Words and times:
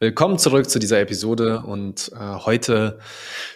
Willkommen 0.00 0.38
zurück 0.38 0.70
zu 0.70 0.78
dieser 0.78 1.00
Episode 1.00 1.64
und 1.66 2.12
äh, 2.14 2.18
heute 2.20 3.00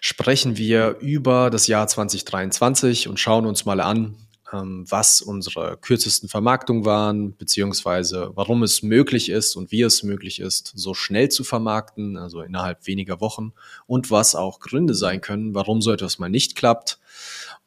sprechen 0.00 0.56
wir 0.56 0.96
über 0.98 1.50
das 1.50 1.68
Jahr 1.68 1.86
2023 1.86 3.06
und 3.06 3.20
schauen 3.20 3.46
uns 3.46 3.64
mal 3.64 3.80
an, 3.80 4.16
ähm, 4.52 4.84
was 4.88 5.22
unsere 5.22 5.76
kürzesten 5.76 6.28
Vermarktungen 6.28 6.84
waren, 6.84 7.36
beziehungsweise 7.36 8.32
warum 8.34 8.64
es 8.64 8.82
möglich 8.82 9.28
ist 9.28 9.54
und 9.54 9.70
wie 9.70 9.82
es 9.82 10.02
möglich 10.02 10.40
ist, 10.40 10.72
so 10.74 10.94
schnell 10.94 11.28
zu 11.28 11.44
vermarkten, 11.44 12.16
also 12.16 12.42
innerhalb 12.42 12.88
weniger 12.88 13.20
Wochen 13.20 13.52
und 13.86 14.10
was 14.10 14.34
auch 14.34 14.58
Gründe 14.58 14.94
sein 14.94 15.20
können, 15.20 15.54
warum 15.54 15.80
so 15.80 15.92
etwas 15.92 16.18
mal 16.18 16.28
nicht 16.28 16.56
klappt. 16.56 16.98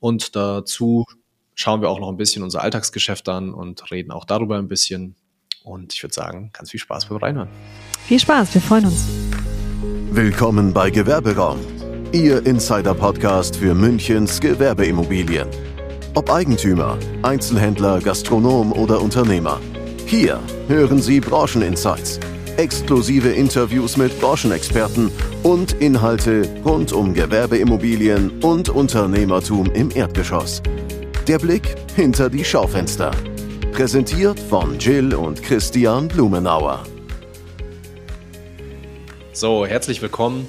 Und 0.01 0.35
dazu 0.35 1.05
schauen 1.53 1.79
wir 1.79 1.89
auch 1.89 2.01
noch 2.01 2.09
ein 2.09 2.17
bisschen 2.17 2.43
unser 2.43 2.61
Alltagsgeschäft 2.61 3.29
an 3.29 3.53
und 3.53 3.89
reden 3.89 4.11
auch 4.11 4.25
darüber 4.25 4.57
ein 4.57 4.67
bisschen. 4.67 5.15
Und 5.65 5.93
ich 5.93 6.03
würde 6.03 6.13
sagen, 6.13 6.51
ganz 6.53 6.69
viel 6.69 6.79
Spaß 6.79 7.05
beim 7.05 7.17
Reinhören. 7.17 7.49
Viel 8.05 8.19
Spaß, 8.19 8.53
wir 8.53 8.61
freuen 8.61 8.85
uns. 8.85 9.07
Willkommen 10.11 10.71
bei 10.71 10.91
Gewerberaum, 10.91 11.59
Ihr 12.11 12.45
Insider-Podcast 12.45 13.57
für 13.57 13.73
Münchens 13.73 14.39
Gewerbeimmobilien. 14.39 15.47
Ob 16.13 16.29
Eigentümer, 16.29 16.97
Einzelhändler, 17.23 17.99
Gastronom 17.99 18.71
oder 18.73 19.01
Unternehmer. 19.01 19.59
Hier 20.05 20.39
hören 20.67 21.01
Sie 21.01 21.19
Brancheninsights, 21.19 22.19
exklusive 22.57 23.29
Interviews 23.29 23.97
mit 23.97 24.17
Branchenexperten 24.21 25.09
und 25.41 25.73
Inhalte 25.73 26.47
rund 26.63 26.93
um 26.93 27.15
Gewerbeimmobilien 27.15 28.39
und 28.43 28.69
Unternehmertum 28.69 29.65
im 29.73 29.89
Erdgeschoss. 29.89 30.61
Der 31.27 31.39
Blick 31.39 31.75
hinter 31.95 32.29
die 32.29 32.45
Schaufenster. 32.45 33.11
Präsentiert 33.75 34.39
von 34.39 34.79
Jill 34.79 35.13
und 35.13 35.43
Christian 35.43 36.07
Blumenauer. 36.07 36.81
So, 39.33 39.65
herzlich 39.65 40.01
willkommen. 40.01 40.47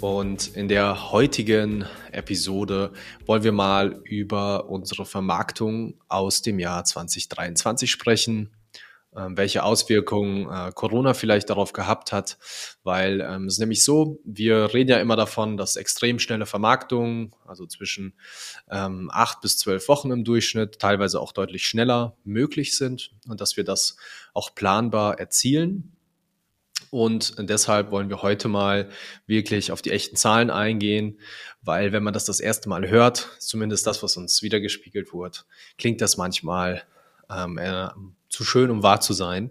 Und 0.00 0.56
in 0.56 0.66
der 0.66 1.12
heutigen 1.12 1.84
Episode 2.10 2.90
wollen 3.26 3.44
wir 3.44 3.52
mal 3.52 4.00
über 4.02 4.68
unsere 4.68 5.06
Vermarktung 5.06 5.94
aus 6.08 6.42
dem 6.42 6.58
Jahr 6.58 6.82
2023 6.82 7.88
sprechen, 7.88 8.50
welche 9.12 9.62
Auswirkungen 9.62 10.48
äh, 10.50 10.72
Corona 10.72 11.12
vielleicht 11.12 11.50
darauf 11.50 11.72
gehabt 11.72 12.12
hat, 12.12 12.38
weil 12.82 13.20
ähm, 13.20 13.46
es 13.46 13.54
ist 13.54 13.58
nämlich 13.58 13.84
so, 13.84 14.18
wir 14.24 14.72
reden 14.72 14.90
ja 14.90 14.98
immer 14.98 15.16
davon, 15.16 15.56
dass 15.56 15.76
extrem 15.76 16.18
schnelle 16.18 16.46
Vermarktungen, 16.46 17.34
also 17.46 17.66
zwischen 17.66 18.14
ähm, 18.70 19.10
acht 19.12 19.42
bis 19.42 19.58
zwölf 19.58 19.88
Wochen 19.88 20.10
im 20.10 20.24
Durchschnitt, 20.24 20.78
teilweise 20.78 21.20
auch 21.20 21.32
deutlich 21.32 21.66
schneller 21.66 22.16
möglich 22.24 22.76
sind 22.76 23.12
und 23.28 23.40
dass 23.40 23.56
wir 23.56 23.64
das 23.64 23.96
auch 24.32 24.54
planbar 24.54 25.18
erzielen. 25.18 25.92
Und 26.90 27.34
deshalb 27.38 27.90
wollen 27.90 28.08
wir 28.08 28.22
heute 28.22 28.48
mal 28.48 28.88
wirklich 29.26 29.72
auf 29.72 29.82
die 29.82 29.90
echten 29.90 30.16
Zahlen 30.16 30.50
eingehen, 30.50 31.18
weil 31.62 31.92
wenn 31.92 32.02
man 32.02 32.12
das 32.12 32.24
das 32.24 32.40
erste 32.40 32.68
Mal 32.68 32.88
hört, 32.88 33.30
zumindest 33.38 33.86
das, 33.86 34.02
was 34.02 34.16
uns 34.16 34.42
wiedergespiegelt 34.42 35.12
wurde, 35.12 35.38
klingt 35.78 36.00
das 36.00 36.16
manchmal 36.16 36.82
ähm, 37.30 37.56
äh, 37.58 37.88
zu 38.32 38.44
schön, 38.44 38.70
um 38.70 38.82
wahr 38.82 39.00
zu 39.00 39.12
sein. 39.12 39.50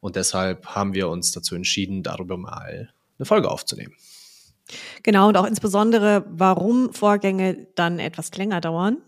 Und 0.00 0.16
deshalb 0.16 0.66
haben 0.66 0.94
wir 0.94 1.08
uns 1.08 1.30
dazu 1.30 1.54
entschieden, 1.54 2.02
darüber 2.02 2.36
mal 2.36 2.92
eine 3.18 3.26
Folge 3.26 3.50
aufzunehmen. 3.50 3.94
Genau, 5.02 5.28
und 5.28 5.36
auch 5.36 5.46
insbesondere, 5.46 6.24
warum 6.28 6.92
Vorgänge 6.92 7.68
dann 7.74 7.98
etwas 7.98 8.34
länger 8.34 8.60
dauern, 8.60 8.98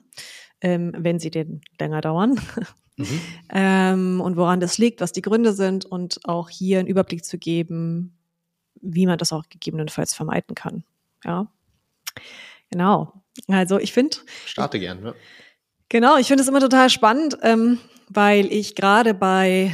ähm, 0.61 0.93
wenn 0.97 1.19
sie 1.19 1.31
denn 1.31 1.63
länger 1.81 2.01
dauern. 2.01 2.41
Mhm. 2.97 3.21
Ähm, 3.51 4.23
und 4.23 4.37
woran 4.37 4.59
das 4.59 4.79
liegt, 4.79 5.03
was 5.03 5.13
die 5.13 5.21
Gründe 5.21 5.53
sind 5.53 5.85
und 5.85 6.19
auch 6.25 6.49
hier 6.49 6.79
einen 6.79 6.89
Überblick 6.89 7.25
zu 7.27 7.39
geben, 7.39 8.17
wie 8.81 9.07
man 9.07 9.19
das 9.19 9.33
auch 9.33 9.45
gegebenenfalls 9.51 10.15
vermeiden 10.15 10.55
kann. 10.55 10.83
Ja, 11.23 11.47
genau. 12.71 13.23
Also 13.49 13.79
ich 13.79 13.93
finde. 13.93 14.17
Starte 14.47 14.81
gern. 14.81 15.05
Ja. 15.05 15.15
Genau, 15.91 16.17
ich 16.17 16.27
finde 16.27 16.43
es 16.43 16.49
immer 16.49 16.61
total 16.61 16.89
spannend, 16.91 17.37
ähm, 17.43 17.79
weil 18.09 18.53
ich 18.53 18.75
gerade 18.75 19.15
bei 19.15 19.73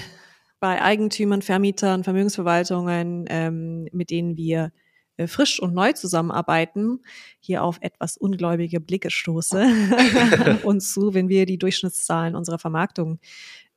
bei 0.63 0.81
Eigentümern, 0.81 1.43
Vermietern, 1.43 2.05
Vermögensverwaltungen, 2.05 3.25
ähm, 3.29 3.89
mit 3.91 4.11
denen 4.11 4.37
wir 4.37 4.71
äh, 5.17 5.27
frisch 5.27 5.61
und 5.61 5.75
neu 5.75 5.93
zusammenarbeiten, 5.93 7.01
hier 7.41 7.65
auf 7.65 7.79
etwas 7.81 8.17
ungläubige 8.17 8.79
Blicke 8.79 9.11
stoße 9.11 9.67
uns 10.63 10.93
zu, 10.93 11.15
wenn 11.15 11.29
wir 11.29 11.47
die 11.47 11.59
Durchschnittszahlen 11.59 12.37
unserer 12.37 12.61
Vermarktung 12.61 13.19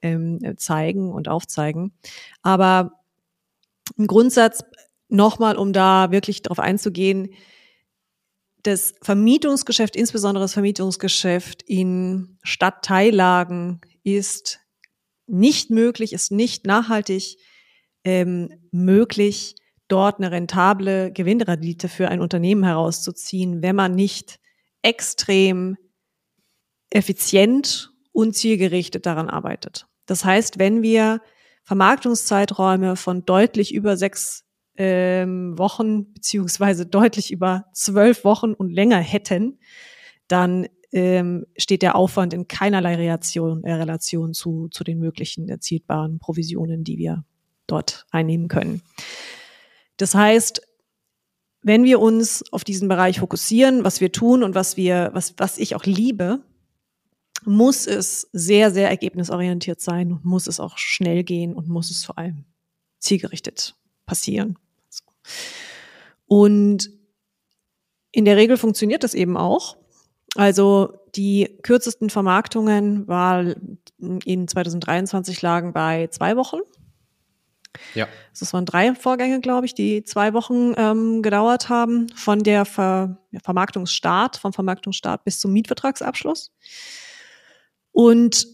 ähm, 0.04 0.40
zeigen 0.58 1.12
und 1.12 1.28
aufzeigen. 1.28 1.92
Aber 2.44 3.00
im 3.98 4.06
Grundsatz 4.06 4.64
nochmal, 5.10 5.58
um 5.58 5.74
da 5.74 6.12
wirklich 6.12 6.44
darauf 6.44 6.60
einzugehen, 6.60 7.34
das 8.62 8.94
Vermietungsgeschäft, 9.02 9.96
insbesondere 9.96 10.44
das 10.44 10.54
Vermietungsgeschäft 10.54 11.64
in 11.64 12.38
Stadtteillagen 12.44 13.82
ist 14.06 14.60
nicht 15.28 15.70
möglich, 15.72 16.14
ist 16.14 16.32
nicht 16.32 16.66
nachhaltig 16.66 17.38
ähm, 18.06 18.50
möglich, 18.72 19.56
dort 19.88 20.20
eine 20.20 20.32
rentable 20.32 21.12
Gewinnrendite 21.12 21.90
für 21.90 22.08
ein 22.10 22.22
Unternehmen 22.22 22.64
herauszuziehen, 22.64 23.62
wenn 23.62 23.76
man 23.76 23.96
nicht 23.96 24.40
extrem 24.82 25.78
effizient 26.90 27.92
und 28.12 28.36
zielgerichtet 28.36 29.06
daran 29.06 29.30
arbeitet. 29.30 29.88
Das 30.06 30.24
heißt, 30.24 30.60
wenn 30.60 30.82
wir 30.82 31.22
Vermarktungszeiträume 31.64 32.96
von 32.96 33.26
deutlich 33.26 33.74
über 33.74 33.98
sechs 33.98 34.46
ähm, 34.78 35.58
Wochen 35.58 36.14
beziehungsweise 36.14 36.86
deutlich 36.86 37.32
über 37.32 37.66
zwölf 37.74 38.24
Wochen 38.24 38.54
und 38.54 38.70
länger 38.70 39.00
hätten, 39.00 39.60
dann 40.28 40.68
ähm, 40.96 41.46
steht 41.58 41.82
der 41.82 41.98
Aufwand 41.98 42.34
in 42.34 42.48
keinerlei 42.48 42.96
Relation, 42.96 43.66
äh, 43.66 43.74
Relation 43.74 44.34
zu, 44.34 44.70
zu 44.70 44.86
den 44.86 44.98
möglichen 44.98 45.50
erzielbaren 45.50 46.20
Provisionen, 46.20 46.86
die 46.86 46.98
wir 46.98 47.26
dort 47.68 48.06
einnehmen 48.12 48.48
können. 48.48 48.82
Das 49.98 50.16
heißt, 50.16 50.62
wenn 51.62 51.84
wir 51.84 52.00
uns 52.00 52.46
auf 52.54 52.64
diesen 52.64 52.88
Bereich 52.88 53.20
fokussieren, 53.20 53.84
was 53.84 54.00
wir 54.00 54.14
tun 54.14 54.42
und 54.42 54.56
was 54.56 54.78
wir, 54.78 55.10
was, 55.14 55.34
was 55.36 55.58
ich 55.58 55.76
auch 55.76 55.84
liebe, 55.84 56.42
muss 57.44 57.88
es 57.88 58.30
sehr, 58.32 58.72
sehr 58.72 58.88
ergebnisorientiert 58.88 59.82
sein 59.82 60.14
und 60.14 60.24
muss 60.24 60.48
es 60.48 60.62
auch 60.62 60.78
schnell 60.78 61.26
gehen 61.26 61.54
und 61.54 61.68
muss 61.68 61.92
es 61.92 62.06
vor 62.06 62.18
allem 62.18 62.46
zielgerichtet 63.00 63.76
passieren. 64.06 64.58
Und 66.26 66.90
in 68.12 68.24
der 68.24 68.38
Regel 68.38 68.56
funktioniert 68.56 69.04
das 69.04 69.14
eben 69.14 69.36
auch. 69.36 69.76
Also 70.36 71.00
die 71.16 71.58
kürzesten 71.64 72.10
Vermarktungen 72.10 73.08
war 73.08 73.56
in 73.98 74.48
2023 74.48 75.42
lagen 75.42 75.74
bei 75.74 76.08
zwei 76.08 76.36
Wochen. 76.36 76.60
Ja. 77.94 78.08
Das 78.38 78.54
waren 78.54 78.66
drei 78.66 78.94
Vorgänge, 78.96 79.42
glaube 79.42 79.66
ich, 79.66 79.74
die 79.74 80.04
zwei 80.04 80.34
Wochen 80.34 80.74
ähm, 80.78 81.22
gedauert 81.22 81.70
haben, 81.70 82.10
von 82.10 82.44
der 82.44 82.66
Ver 82.66 83.18
Vermarktungsstart, 83.44 84.38
vom 84.38 84.54
Vermarktungsstart 84.54 85.24
bis 85.24 85.40
zum 85.40 85.52
Mietvertragsabschluss. 85.52 86.54
Und 87.92 88.48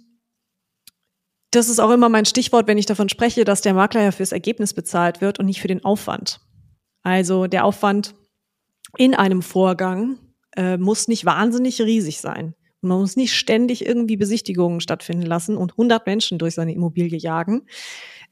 das 1.51 1.67
ist 1.67 1.79
auch 1.79 1.91
immer 1.91 2.09
mein 2.09 2.25
Stichwort, 2.25 2.67
wenn 2.67 2.77
ich 2.77 2.85
davon 2.85 3.09
spreche, 3.09 3.43
dass 3.43 3.61
der 3.61 3.73
Makler 3.73 4.03
ja 4.03 4.11
fürs 4.11 4.31
Ergebnis 4.31 4.73
bezahlt 4.73 5.21
wird 5.21 5.39
und 5.39 5.45
nicht 5.45 5.61
für 5.61 5.67
den 5.67 5.83
Aufwand. 5.83 6.39
Also 7.03 7.47
der 7.47 7.65
Aufwand 7.65 8.15
in 8.97 9.13
einem 9.13 9.41
Vorgang 9.41 10.17
äh, 10.55 10.77
muss 10.77 11.07
nicht 11.07 11.25
wahnsinnig 11.25 11.81
riesig 11.81 12.19
sein. 12.19 12.55
Und 12.81 12.89
man 12.89 12.99
muss 12.99 13.15
nicht 13.15 13.33
ständig 13.33 13.85
irgendwie 13.85 14.17
Besichtigungen 14.17 14.81
stattfinden 14.81 15.25
lassen 15.25 15.55
und 15.55 15.73
100 15.73 16.05
Menschen 16.05 16.39
durch 16.39 16.55
seine 16.55 16.73
Immobilie 16.73 17.17
jagen, 17.17 17.67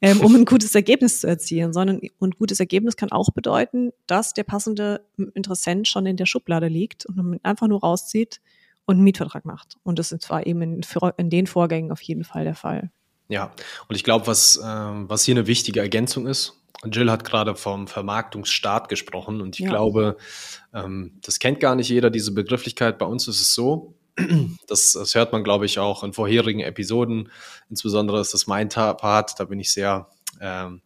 ähm, 0.00 0.20
um 0.20 0.34
ein 0.34 0.44
gutes 0.46 0.74
Ergebnis 0.74 1.20
zu 1.20 1.28
erzielen, 1.28 1.72
sondern 1.72 2.00
und 2.18 2.38
gutes 2.38 2.58
Ergebnis 2.58 2.96
kann 2.96 3.12
auch 3.12 3.30
bedeuten, 3.30 3.92
dass 4.06 4.34
der 4.34 4.44
passende 4.44 5.06
Interessent 5.34 5.86
schon 5.86 6.06
in 6.06 6.16
der 6.16 6.26
Schublade 6.26 6.68
liegt 6.68 7.06
und 7.06 7.16
man 7.16 7.40
einfach 7.42 7.68
nur 7.68 7.80
rauszieht 7.80 8.40
und 8.86 8.96
einen 8.96 9.04
Mietvertrag 9.04 9.44
macht. 9.44 9.76
Und 9.84 9.98
das 9.98 10.10
ist 10.10 10.22
zwar 10.22 10.46
eben 10.46 10.62
in, 10.62 10.80
in 11.16 11.30
den 11.30 11.46
Vorgängen 11.46 11.92
auf 11.92 12.02
jeden 12.02 12.24
Fall 12.24 12.44
der 12.44 12.56
Fall. 12.56 12.90
Ja, 13.28 13.52
und 13.86 13.94
ich 13.94 14.02
glaube, 14.02 14.26
was, 14.26 14.56
äh, 14.56 14.62
was 14.64 15.24
hier 15.24 15.36
eine 15.36 15.46
wichtige 15.46 15.78
Ergänzung 15.78 16.26
ist, 16.26 16.59
Jill 16.84 17.10
hat 17.10 17.24
gerade 17.24 17.54
vom 17.54 17.86
Vermarktungsstart 17.86 18.88
gesprochen 18.88 19.40
und 19.40 19.58
ich 19.58 19.64
ja. 19.64 19.70
glaube, 19.70 20.16
ähm, 20.72 21.18
das 21.22 21.38
kennt 21.38 21.60
gar 21.60 21.74
nicht 21.74 21.88
jeder, 21.88 22.10
diese 22.10 22.32
Begrifflichkeit. 22.32 22.98
Bei 22.98 23.06
uns 23.06 23.28
ist 23.28 23.40
es 23.40 23.54
so, 23.54 23.94
das, 24.66 24.92
das 24.92 25.14
hört 25.14 25.32
man, 25.32 25.44
glaube 25.44 25.66
ich, 25.66 25.78
auch 25.78 26.02
in 26.02 26.12
vorherigen 26.12 26.60
Episoden. 26.60 27.30
Insbesondere 27.68 28.20
ist 28.20 28.34
das 28.34 28.46
mein 28.46 28.68
Part, 28.68 29.38
da 29.38 29.44
bin 29.44 29.60
ich 29.60 29.72
sehr, 29.72 30.08
ähm, 30.40 30.80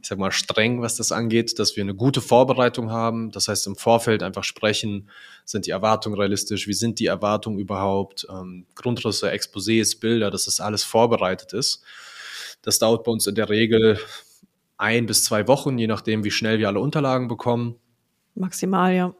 ich 0.00 0.08
sag 0.08 0.18
mal, 0.18 0.32
streng, 0.32 0.82
was 0.82 0.96
das 0.96 1.12
angeht, 1.12 1.58
dass 1.58 1.76
wir 1.76 1.84
eine 1.84 1.94
gute 1.94 2.20
Vorbereitung 2.20 2.90
haben. 2.90 3.30
Das 3.30 3.48
heißt, 3.48 3.66
im 3.66 3.76
Vorfeld 3.76 4.22
einfach 4.22 4.44
sprechen, 4.44 5.10
sind 5.44 5.66
die 5.66 5.70
Erwartungen 5.70 6.18
realistisch, 6.18 6.66
wie 6.66 6.74
sind 6.74 6.98
die 6.98 7.06
Erwartungen 7.06 7.58
überhaupt, 7.58 8.26
ähm, 8.30 8.66
Grundrisse, 8.74 9.30
Exposés, 9.30 10.00
Bilder, 10.00 10.30
dass 10.30 10.46
das 10.46 10.60
alles 10.60 10.82
vorbereitet 10.82 11.52
ist. 11.52 11.82
Das 12.62 12.80
dauert 12.80 13.04
bei 13.04 13.12
uns 13.12 13.26
in 13.26 13.36
der 13.36 13.48
Regel 13.48 13.98
ein 14.78 15.06
bis 15.06 15.24
zwei 15.24 15.48
Wochen, 15.48 15.78
je 15.78 15.86
nachdem, 15.86 16.24
wie 16.24 16.30
schnell 16.30 16.58
wir 16.58 16.68
alle 16.68 16.80
Unterlagen 16.80 17.28
bekommen. 17.28 17.76
Maximal, 18.34 18.94
ja. 18.94 19.14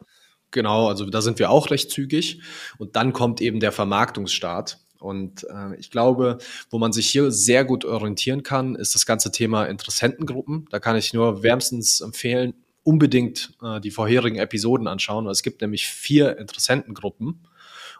Genau, 0.51 0.87
also 0.87 1.05
da 1.05 1.21
sind 1.21 1.39
wir 1.39 1.49
auch 1.49 1.71
recht 1.71 1.91
zügig. 1.91 2.41
Und 2.77 2.95
dann 2.95 3.13
kommt 3.13 3.41
eben 3.41 3.59
der 3.59 3.71
Vermarktungsstart. 3.71 4.79
Und 4.99 5.43
äh, 5.43 5.75
ich 5.77 5.91
glaube, 5.91 6.37
wo 6.69 6.79
man 6.79 6.91
sich 6.91 7.09
hier 7.09 7.31
sehr 7.31 7.65
gut 7.65 7.85
orientieren 7.85 8.43
kann, 8.43 8.75
ist 8.75 8.95
das 8.95 9.05
ganze 9.05 9.31
Thema 9.31 9.65
Interessentengruppen. 9.65 10.67
Da 10.71 10.79
kann 10.79 10.95
ich 10.95 11.13
nur 11.13 11.43
wärmstens 11.43 12.01
empfehlen, 12.01 12.53
unbedingt 12.83 13.53
äh, 13.61 13.79
die 13.81 13.91
vorherigen 13.91 14.37
Episoden 14.37 14.87
anschauen. 14.87 15.27
Es 15.27 15.43
gibt 15.43 15.61
nämlich 15.61 15.87
vier 15.87 16.37
Interessentengruppen 16.37 17.45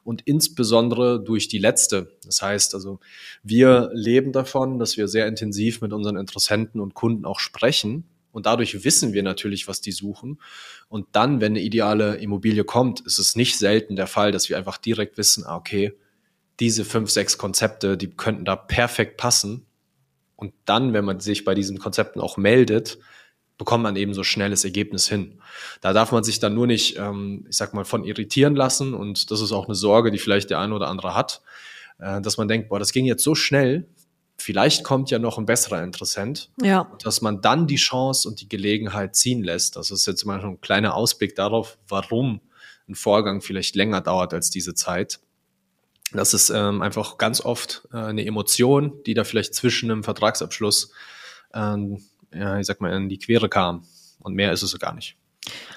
und 0.07 0.21
insbesondere 0.23 1.21
durch 1.21 1.49
die 1.49 1.57
letzte. 1.57 2.17
Das 2.23 2.41
heißt 2.41 2.73
also, 2.73 3.01
wir 3.43 3.89
leben 3.91 4.31
davon, 4.31 4.79
dass 4.79 4.95
wir 4.95 5.09
sehr 5.09 5.27
intensiv 5.27 5.81
mit 5.81 5.91
unseren 5.91 6.15
Interessenten 6.15 6.79
und 6.79 6.93
Kunden 6.93 7.25
auch 7.25 7.41
sprechen. 7.41 8.05
Und 8.31 8.45
dadurch 8.45 8.85
wissen 8.85 9.11
wir 9.11 9.21
natürlich, 9.21 9.67
was 9.67 9.81
die 9.81 9.91
suchen. 9.91 10.39
Und 10.87 11.07
dann, 11.11 11.41
wenn 11.41 11.51
eine 11.51 11.61
ideale 11.61 12.15
Immobilie 12.15 12.63
kommt, 12.63 13.01
ist 13.01 13.19
es 13.19 13.35
nicht 13.35 13.57
selten 13.57 13.97
der 13.97 14.07
Fall, 14.07 14.31
dass 14.31 14.47
wir 14.47 14.57
einfach 14.57 14.77
direkt 14.77 15.17
wissen, 15.17 15.43
ah, 15.45 15.57
okay, 15.57 15.91
diese 16.61 16.85
fünf, 16.85 17.09
sechs 17.09 17.37
Konzepte, 17.37 17.97
die 17.97 18.09
könnten 18.09 18.45
da 18.45 18.55
perfekt 18.55 19.17
passen. 19.17 19.65
Und 20.37 20.53
dann, 20.63 20.93
wenn 20.93 21.03
man 21.03 21.19
sich 21.19 21.43
bei 21.43 21.53
diesen 21.53 21.79
Konzepten 21.79 22.21
auch 22.21 22.37
meldet, 22.37 22.97
bekommt 23.57 23.83
man 23.83 23.95
eben 23.95 24.13
so 24.13 24.23
schnelles 24.23 24.63
Ergebnis 24.63 25.07
hin. 25.07 25.39
Da 25.81 25.93
darf 25.93 26.11
man 26.11 26.23
sich 26.23 26.39
dann 26.39 26.53
nur 26.53 26.67
nicht, 26.67 26.97
ähm, 26.97 27.45
ich 27.49 27.57
sag 27.57 27.73
mal, 27.73 27.85
von 27.85 28.03
irritieren 28.03 28.55
lassen. 28.55 28.93
Und 28.93 29.31
das 29.31 29.41
ist 29.41 29.51
auch 29.51 29.65
eine 29.65 29.75
Sorge, 29.75 30.11
die 30.11 30.19
vielleicht 30.19 30.49
der 30.49 30.59
eine 30.59 30.75
oder 30.75 30.87
andere 30.87 31.15
hat, 31.15 31.41
äh, 31.99 32.21
dass 32.21 32.37
man 32.37 32.47
denkt, 32.47 32.69
boah, 32.69 32.79
das 32.79 32.91
ging 32.91 33.05
jetzt 33.05 33.23
so 33.23 33.35
schnell, 33.35 33.87
vielleicht 34.37 34.83
kommt 34.83 35.09
ja 35.09 35.17
noch 35.17 35.37
ein 35.37 35.45
besserer 35.45 35.83
Interessent. 35.83 36.51
Ja. 36.61 36.91
Dass 37.03 37.21
man 37.21 37.41
dann 37.41 37.67
die 37.67 37.75
Chance 37.77 38.29
und 38.29 38.41
die 38.41 38.49
Gelegenheit 38.49 39.15
ziehen 39.15 39.43
lässt. 39.43 39.75
Das 39.75 39.89
ist 39.91 40.05
jetzt 40.05 40.25
mal 40.25 40.39
ein 40.39 40.61
kleiner 40.61 40.93
Ausblick 40.93 41.35
darauf, 41.35 41.77
warum 41.87 42.41
ein 42.87 42.95
Vorgang 42.95 43.41
vielleicht 43.41 43.75
länger 43.75 44.01
dauert 44.01 44.33
als 44.33 44.49
diese 44.49 44.75
Zeit. 44.75 45.19
Das 46.13 46.33
ist 46.33 46.49
ähm, 46.51 46.81
einfach 46.81 47.17
ganz 47.17 47.41
oft 47.41 47.87
äh, 47.91 47.97
eine 47.97 48.25
Emotion, 48.25 49.03
die 49.05 49.13
da 49.13 49.23
vielleicht 49.23 49.53
zwischen 49.55 49.91
einem 49.91 50.03
Vertragsabschluss 50.03 50.91
ähm, 51.53 52.01
ja, 52.33 52.59
ich 52.59 52.65
sag 52.65 52.81
mal, 52.81 52.93
in 52.93 53.09
die 53.09 53.19
Quere 53.19 53.49
kam. 53.49 53.83
Und 54.19 54.33
mehr 54.33 54.51
ist 54.51 54.63
es 54.63 54.77
gar 54.79 54.93
nicht. 54.93 55.17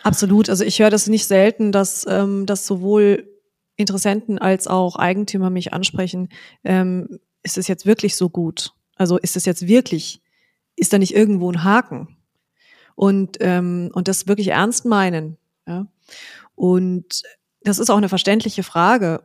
Absolut. 0.02 0.48
Also 0.48 0.64
ich 0.64 0.80
höre 0.80 0.90
das 0.90 1.06
nicht 1.06 1.26
selten, 1.26 1.72
dass, 1.72 2.06
ähm, 2.08 2.46
dass 2.46 2.66
sowohl 2.66 3.28
Interessenten 3.76 4.38
als 4.38 4.66
auch 4.66 4.96
Eigentümer 4.96 5.50
mich 5.50 5.72
ansprechen, 5.72 6.28
ähm, 6.64 7.20
ist 7.42 7.58
es 7.58 7.68
jetzt 7.68 7.86
wirklich 7.86 8.16
so 8.16 8.28
gut? 8.28 8.74
Also 8.96 9.16
ist 9.16 9.36
es 9.36 9.46
jetzt 9.46 9.66
wirklich, 9.66 10.20
ist 10.76 10.92
da 10.92 10.98
nicht 10.98 11.14
irgendwo 11.14 11.50
ein 11.50 11.64
Haken? 11.64 12.16
Und, 12.94 13.38
ähm, 13.40 13.90
und 13.94 14.08
das 14.08 14.26
wirklich 14.26 14.48
ernst 14.48 14.84
meinen. 14.84 15.38
Ja? 15.66 15.86
Und 16.54 17.22
das 17.62 17.78
ist 17.78 17.88
auch 17.88 17.96
eine 17.96 18.10
verständliche 18.10 18.62
Frage. 18.62 19.22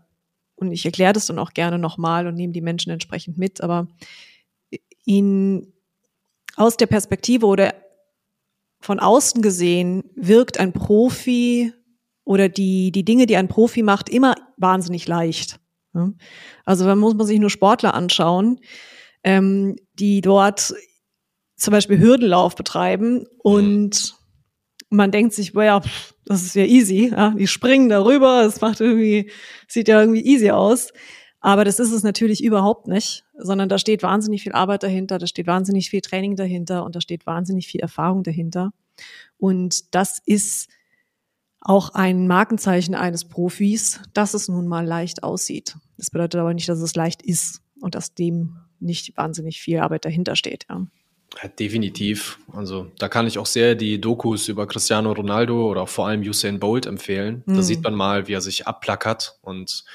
Und 0.55 0.71
ich 0.71 0.85
erkläre 0.85 1.11
das 1.11 1.25
dann 1.25 1.39
auch 1.39 1.51
gerne 1.51 1.77
nochmal 1.77 2.27
und 2.27 2.35
nehme 2.35 2.53
die 2.53 2.61
Menschen 2.61 2.91
entsprechend 2.91 3.37
mit. 3.37 3.59
Aber 3.59 3.87
ihnen 5.03 5.73
aus 6.55 6.77
der 6.77 6.87
Perspektive 6.87 7.45
oder 7.45 7.73
von 8.79 8.99
außen 8.99 9.41
gesehen 9.41 10.03
wirkt 10.15 10.59
ein 10.59 10.73
Profi 10.73 11.73
oder 12.23 12.49
die, 12.49 12.91
die 12.91 13.05
Dinge, 13.05 13.25
die 13.25 13.37
ein 13.37 13.47
Profi 13.47 13.83
macht, 13.83 14.09
immer 14.09 14.35
wahnsinnig 14.57 15.07
leicht. 15.07 15.59
Also 16.65 16.85
da 16.85 16.95
muss 16.95 17.15
man 17.15 17.25
sich 17.25 17.39
nur 17.39 17.49
Sportler 17.49 17.93
anschauen, 17.93 18.59
ähm, 19.23 19.75
die 19.93 20.21
dort 20.21 20.73
zum 21.55 21.71
Beispiel 21.71 21.99
Hürdenlauf 21.99 22.55
betreiben 22.55 23.25
und 23.39 24.15
man 24.89 25.11
denkt 25.11 25.33
sich, 25.33 25.53
ja, 25.53 25.81
das 26.25 26.43
ist 26.43 26.55
ja 26.55 26.65
easy, 26.65 27.11
ja, 27.11 27.31
die 27.31 27.47
springen 27.47 27.89
darüber, 27.89 28.43
es 28.43 28.61
macht 28.61 28.81
irgendwie, 28.81 29.31
sieht 29.67 29.87
ja 29.87 30.01
irgendwie 30.01 30.25
easy 30.25 30.51
aus. 30.51 30.91
Aber 31.45 31.63
das 31.63 31.77
ist 31.77 31.91
es 31.91 32.01
natürlich 32.01 32.43
überhaupt 32.43 32.87
nicht, 32.87 33.23
sondern 33.37 33.69
da 33.69 33.77
steht 33.77 34.01
wahnsinnig 34.01 34.41
viel 34.41 34.53
Arbeit 34.53 34.81
dahinter, 34.81 35.19
da 35.19 35.27
steht 35.27 35.45
wahnsinnig 35.45 35.91
viel 35.91 36.01
Training 36.01 36.35
dahinter 36.35 36.83
und 36.83 36.95
da 36.95 37.01
steht 37.01 37.27
wahnsinnig 37.27 37.67
viel 37.67 37.81
Erfahrung 37.81 38.23
dahinter. 38.23 38.73
Und 39.37 39.93
das 39.93 40.19
ist 40.25 40.69
auch 41.61 41.91
ein 41.93 42.25
Markenzeichen 42.25 42.95
eines 42.95 43.25
Profis, 43.25 44.01
dass 44.15 44.33
es 44.33 44.47
nun 44.47 44.65
mal 44.65 44.87
leicht 44.87 45.21
aussieht. 45.21 45.77
Das 45.97 46.09
bedeutet 46.09 46.41
aber 46.41 46.51
nicht, 46.51 46.67
dass 46.67 46.79
es 46.79 46.95
leicht 46.95 47.21
ist 47.21 47.61
und 47.79 47.93
dass 47.93 48.15
dem 48.15 48.57
nicht 48.79 49.15
wahnsinnig 49.15 49.61
viel 49.61 49.77
Arbeit 49.81 50.05
dahinter 50.05 50.35
steht. 50.35 50.65
Ja. 50.67 50.87
Ja, 51.43 51.49
definitiv. 51.49 52.39
Also 52.53 52.87
da 52.97 53.07
kann 53.07 53.27
ich 53.27 53.37
auch 53.37 53.45
sehr 53.45 53.75
die 53.75 54.01
Dokus 54.01 54.47
über 54.47 54.65
Cristiano 54.65 55.11
Ronaldo 55.11 55.69
oder 55.69 55.85
vor 55.85 56.07
allem 56.07 56.21
Usain 56.21 56.59
Bolt 56.59 56.87
empfehlen. 56.87 57.43
Mhm. 57.45 57.55
Da 57.55 57.61
sieht 57.61 57.83
man 57.83 57.93
mal, 57.93 58.27
wie 58.27 58.33
er 58.33 58.41
sich 58.41 58.65
abplackert 58.65 59.37
und 59.43 59.85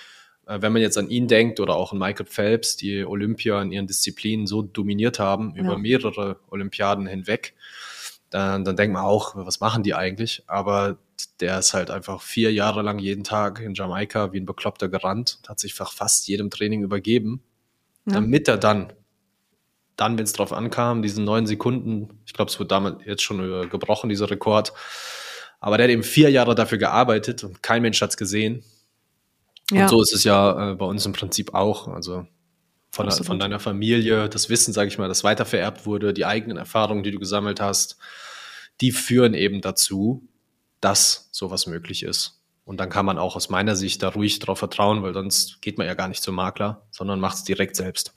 wenn 0.46 0.72
man 0.72 0.82
jetzt 0.82 0.98
an 0.98 1.08
ihn 1.08 1.28
denkt 1.28 1.60
oder 1.60 1.76
auch 1.76 1.92
an 1.92 1.98
Michael 1.98 2.26
Phelps, 2.26 2.76
die 2.76 3.04
Olympia 3.04 3.60
in 3.62 3.72
ihren 3.72 3.87
Disziplinen 3.87 4.46
so 4.46 4.62
dominiert 4.62 5.19
haben, 5.19 5.54
ja. 5.54 5.62
über 5.62 5.78
mehrere 5.78 6.40
Olympiaden 6.48 7.06
hinweg, 7.06 7.54
dann, 8.31 8.64
dann 8.64 8.76
denkt 8.76 8.94
man 8.94 9.04
auch, 9.04 9.34
was 9.34 9.60
machen 9.60 9.82
die 9.82 9.94
eigentlich? 9.94 10.44
Aber 10.46 10.98
der 11.40 11.58
ist 11.58 11.75
halt 11.75 11.90
einfach 11.90 12.22
vier 12.22 12.52
Jahre 12.52 12.82
lang 12.82 12.98
jeden 12.98 13.25
Tag 13.25 13.60
in 13.60 13.75
Jamaika 13.75 14.32
wie 14.32 14.40
ein 14.40 14.46
Bekloppter 14.46 14.88
gerannt 14.88 15.38
und 15.40 15.48
hat 15.48 15.60
sich 15.60 15.75
fast 15.75 16.28
jedem 16.28 16.50
Training 16.50 16.82
übergeben, 16.82 17.43
ja. 18.06 18.14
damit 18.14 18.48
er 18.48 18.56
dann, 18.56 18.93
dann, 19.96 20.16
wenn 20.16 20.25
es 20.25 20.32
drauf 20.32 20.52
ankam, 20.52 21.02
diesen 21.02 21.25
neun 21.25 21.46
Sekunden, 21.46 22.20
ich 22.25 22.32
glaube, 22.32 22.50
es 22.50 22.58
wird 22.58 22.70
damit 22.70 23.04
jetzt 23.04 23.22
schon 23.22 23.40
äh, 23.40 23.66
gebrochen, 23.66 24.08
dieser 24.08 24.31
Rekord, 24.31 24.72
aber 25.58 25.76
der 25.76 25.84
hat 25.84 25.90
eben 25.90 26.02
vier 26.02 26.31
Jahre 26.31 26.54
dafür 26.54 26.78
gearbeitet 26.78 27.44
und 27.44 27.62
kein 27.62 27.82
Mensch 27.82 28.00
hat 28.00 28.10
es 28.10 28.16
gesehen. 28.16 28.62
Ja. 29.70 29.82
Und 29.82 29.88
so 29.88 30.02
ist 30.02 30.12
es 30.12 30.25
ja 30.25 30.72
äh, 30.72 30.75
bei 30.75 30.87
uns 30.87 31.05
im 31.06 31.12
Prinzip 31.12 31.55
auch. 31.55 31.88
Also 31.88 32.26
von, 32.90 33.11
von 33.11 33.38
deiner 33.38 33.61
Familie, 33.61 34.28
das 34.28 34.49
Wissen, 34.49 34.72
sage 34.72 34.88
ich 34.88 34.99
mal, 34.99 35.08
das 35.08 35.22
weitervererbt 35.22 35.87
wurde, 35.87 36.12
die 36.12 36.26
eigenen 36.26 36.56
Erfahrungen, 36.56 37.02
die 37.02 37.12
du 37.12 37.19
gesammelt 37.19 37.61
hast, 37.61 37.99
die 38.81 38.90
führen 38.93 39.34
eben 39.34 39.61
dazu, 39.61 40.28
dass 40.81 41.28
sowas 41.31 41.67
möglich 41.67 42.02
ist. 42.02 42.43
Und 42.64 42.78
dann 42.78 42.88
kann 42.88 43.06
man 43.06 43.19
auch 43.19 43.37
aus 43.37 43.49
meiner 43.49 43.76
Sicht 43.76 44.02
da 44.02 44.11
ruhig 44.11 44.38
drauf 44.38 44.58
vertrauen, 44.58 45.02
weil 45.02 45.14
sonst 45.14 45.61
geht 45.62 45.78
man 45.78 45.87
ja 45.87 45.94
gar 45.94 46.08
nicht 46.08 46.22
zum 46.22 46.34
Makler, 46.34 46.87
sondern 46.90 47.20
macht 47.20 47.37
es 47.37 47.44
direkt 47.44 47.76
selbst. 47.76 48.14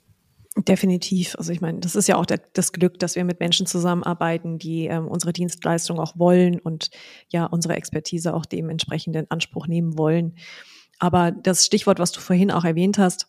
Definitiv. 0.56 1.34
Also 1.36 1.52
ich 1.52 1.60
meine, 1.60 1.80
das 1.80 1.96
ist 1.96 2.06
ja 2.06 2.14
auch 2.16 2.26
der, 2.26 2.40
das 2.52 2.70
Glück, 2.70 3.00
dass 3.00 3.16
wir 3.16 3.24
mit 3.24 3.40
Menschen 3.40 3.66
zusammenarbeiten, 3.66 4.58
die 4.58 4.86
ähm, 4.86 5.08
unsere 5.08 5.32
Dienstleistung 5.32 5.98
auch 5.98 6.16
wollen 6.16 6.60
und 6.60 6.90
ja 7.28 7.46
unsere 7.46 7.74
Expertise 7.74 8.32
auch 8.32 8.46
dementsprechend 8.46 9.16
in 9.16 9.28
Anspruch 9.30 9.66
nehmen 9.66 9.98
wollen. 9.98 10.36
Aber 10.98 11.30
das 11.32 11.66
Stichwort, 11.66 11.98
was 11.98 12.12
du 12.12 12.20
vorhin 12.20 12.50
auch 12.50 12.64
erwähnt 12.64 12.98
hast, 12.98 13.28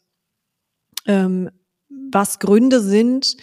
ähm, 1.06 1.50
was 2.12 2.40
Gründe 2.40 2.82
sind, 2.82 3.38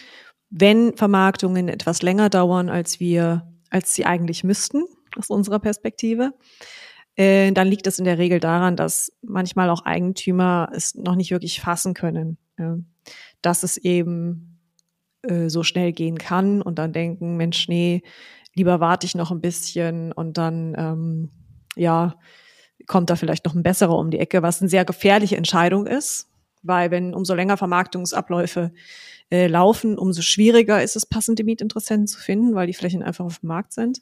wenn 0.49 0.95
Vermarktungen 0.95 1.67
etwas 1.67 2.01
länger 2.01 2.29
dauern, 2.29 2.69
als 2.69 2.99
wir, 2.99 3.47
als 3.69 3.93
sie 3.93 4.05
eigentlich 4.05 4.43
müssten, 4.43 4.83
aus 5.17 5.29
unserer 5.29 5.59
Perspektive, 5.59 6.33
äh, 7.15 7.51
dann 7.51 7.67
liegt 7.67 7.87
es 7.87 7.99
in 7.99 8.05
der 8.05 8.17
Regel 8.17 8.39
daran, 8.39 8.75
dass 8.75 9.11
manchmal 9.21 9.69
auch 9.69 9.83
Eigentümer 9.85 10.69
es 10.73 10.95
noch 10.95 11.15
nicht 11.15 11.31
wirklich 11.31 11.61
fassen 11.61 11.93
können, 11.93 12.37
äh, 12.57 12.75
dass 13.41 13.63
es 13.63 13.77
eben 13.77 14.59
äh, 15.23 15.49
so 15.49 15.63
schnell 15.63 15.93
gehen 15.93 16.17
kann 16.17 16.61
und 16.61 16.79
dann 16.79 16.93
denken, 16.93 17.37
Mensch, 17.37 17.67
nee, 17.67 18.03
lieber 18.55 18.79
warte 18.79 19.05
ich 19.05 19.15
noch 19.15 19.31
ein 19.31 19.41
bisschen 19.41 20.11
und 20.11 20.37
dann, 20.37 20.75
ähm, 20.77 21.29
ja, 21.75 22.15
kommt 22.87 23.09
da 23.09 23.15
vielleicht 23.15 23.45
noch 23.45 23.55
ein 23.55 23.63
besserer 23.63 23.97
um 23.97 24.11
die 24.11 24.19
Ecke, 24.19 24.41
was 24.41 24.61
eine 24.61 24.69
sehr 24.69 24.85
gefährliche 24.85 25.37
Entscheidung 25.37 25.87
ist, 25.87 26.29
weil 26.61 26.91
wenn 26.91 27.13
umso 27.13 27.33
länger 27.33 27.57
Vermarktungsabläufe 27.57 28.71
äh, 29.31 29.47
laufen, 29.47 29.97
umso 29.97 30.21
schwieriger 30.21 30.83
ist 30.83 30.95
es, 30.95 31.05
passende 31.05 31.43
Mietinteressenten 31.43 32.07
zu 32.07 32.19
finden, 32.19 32.55
weil 32.55 32.67
die 32.67 32.73
Flächen 32.73 33.03
einfach 33.03 33.25
auf 33.25 33.39
dem 33.39 33.47
Markt 33.47 33.73
sind. 33.73 34.01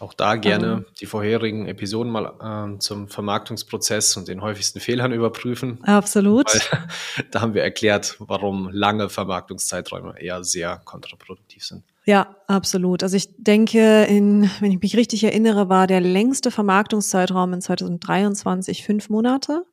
Auch 0.00 0.14
da 0.14 0.36
gerne 0.36 0.66
ähm, 0.66 0.86
die 1.00 1.06
vorherigen 1.06 1.66
Episoden 1.66 2.12
mal 2.12 2.74
äh, 2.74 2.78
zum 2.78 3.08
Vermarktungsprozess 3.08 4.16
und 4.16 4.28
den 4.28 4.42
häufigsten 4.42 4.78
Fehlern 4.78 5.12
überprüfen. 5.12 5.82
Absolut. 5.82 6.54
Weil, 6.54 6.88
da 7.32 7.40
haben 7.40 7.54
wir 7.54 7.62
erklärt, 7.62 8.16
warum 8.20 8.70
lange 8.70 9.08
Vermarktungszeiträume 9.08 10.20
eher 10.20 10.44
sehr 10.44 10.80
kontraproduktiv 10.84 11.64
sind. 11.64 11.82
Ja, 12.08 12.36
absolut. 12.46 13.02
Also 13.02 13.16
ich 13.16 13.28
denke, 13.36 14.04
in, 14.04 14.50
wenn 14.60 14.72
ich 14.72 14.80
mich 14.80 14.96
richtig 14.96 15.24
erinnere, 15.24 15.68
war 15.68 15.86
der 15.86 16.00
längste 16.00 16.50
Vermarktungszeitraum 16.50 17.52
in 17.52 17.60
2023 17.60 18.84
fünf 18.84 19.10
Monate. 19.10 19.66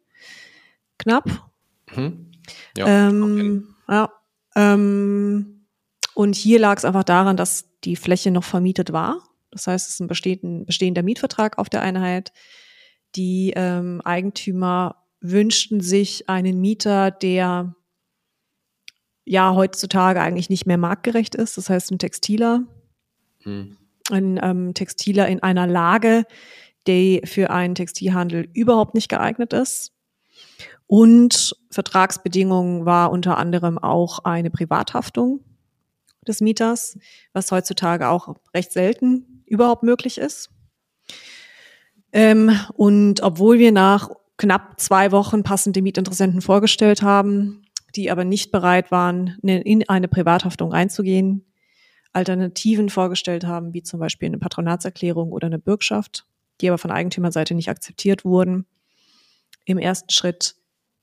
Knapp. 0.97 1.29
Mhm. 1.95 2.31
Ja, 2.77 2.87
ähm, 2.87 3.75
ja 3.87 4.11
ähm, 4.55 5.65
und 6.13 6.35
hier 6.35 6.59
lag 6.59 6.77
es 6.77 6.85
einfach 6.85 7.03
daran, 7.03 7.37
dass 7.37 7.65
die 7.83 7.95
Fläche 7.95 8.31
noch 8.31 8.43
vermietet 8.43 8.91
war 8.91 9.21
das 9.55 9.67
heißt, 9.67 9.87
es 9.87 9.93
ist 9.95 9.99
ein 10.01 10.07
bestehender, 10.07 10.65
bestehender 10.65 11.01
Mietvertrag 11.01 11.57
auf 11.57 11.69
der 11.69 11.81
Einheit. 11.81 12.33
Die 13.15 13.53
ähm, 13.55 14.01
Eigentümer 14.03 14.97
wünschten 15.21 15.79
sich 15.79 16.29
einen 16.29 16.59
Mieter, 16.59 17.09
der 17.09 17.73
ja 19.25 19.53
heutzutage 19.55 20.21
eigentlich 20.21 20.49
nicht 20.49 20.65
mehr 20.65 20.77
marktgerecht 20.77 21.35
ist. 21.35 21.57
Das 21.57 21.69
heißt, 21.69 21.91
ein 21.91 21.99
Textiler, 21.99 22.63
Hm. 23.45 23.77
Ein 24.11 24.39
ähm, 24.43 24.73
Textiler 24.73 25.27
in 25.27 25.41
einer 25.41 25.65
Lage, 25.65 26.25
die 26.87 27.21
für 27.25 27.49
einen 27.49 27.75
Textilhandel 27.75 28.49
überhaupt 28.53 28.93
nicht 28.93 29.09
geeignet 29.09 29.53
ist. 29.53 29.93
Und 30.87 31.55
Vertragsbedingungen 31.71 32.85
war 32.85 33.11
unter 33.11 33.37
anderem 33.37 33.79
auch 33.79 34.19
eine 34.19 34.51
Privathaftung 34.51 35.39
des 36.27 36.41
Mieters, 36.41 36.99
was 37.33 37.51
heutzutage 37.51 38.09
auch 38.09 38.35
recht 38.53 38.71
selten 38.71 39.43
überhaupt 39.45 39.81
möglich 39.81 40.19
ist. 40.19 40.49
Ähm, 42.11 42.59
und 42.73 43.21
obwohl 43.23 43.57
wir 43.57 43.71
nach 43.71 44.09
knapp 44.37 44.79
zwei 44.79 45.11
Wochen 45.11 45.43
passende 45.43 45.81
Mietinteressenten 45.81 46.41
vorgestellt 46.41 47.01
haben, 47.01 47.64
die 47.95 48.11
aber 48.11 48.23
nicht 48.23 48.51
bereit 48.51 48.91
waren, 48.91 49.37
in 49.41 49.87
eine 49.89 50.07
Privathaftung 50.07 50.73
einzugehen, 50.73 51.45
Alternativen 52.13 52.89
vorgestellt 52.89 53.45
haben, 53.45 53.73
wie 53.73 53.83
zum 53.83 53.99
Beispiel 53.99 54.27
eine 54.27 54.37
Patronatserklärung 54.37 55.31
oder 55.31 55.47
eine 55.47 55.59
Bürgschaft, 55.59 56.25
die 56.61 56.69
aber 56.69 56.77
von 56.77 56.91
Eigentümerseite 56.91 57.53
nicht 57.53 57.69
akzeptiert 57.69 58.23
wurden. 58.23 58.65
Im 59.65 59.77
ersten 59.77 60.09
Schritt, 60.09 60.55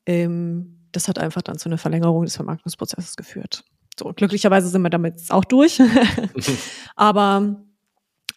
ähm, 0.07 0.87
das 0.93 1.09
hat 1.09 1.19
einfach 1.19 1.43
dann 1.43 1.59
zu 1.59 1.69
einer 1.69 1.79
Verlängerung 1.79 2.25
des 2.25 2.37
Vermarktungsprozesses 2.37 3.17
geführt. 3.17 3.65
So, 3.99 4.13
glücklicherweise 4.15 4.69
sind 4.69 4.83
wir 4.83 4.91
damit 4.91 5.15
jetzt 5.17 5.33
auch 5.33 5.45
durch. 5.45 5.81
aber 6.97 7.63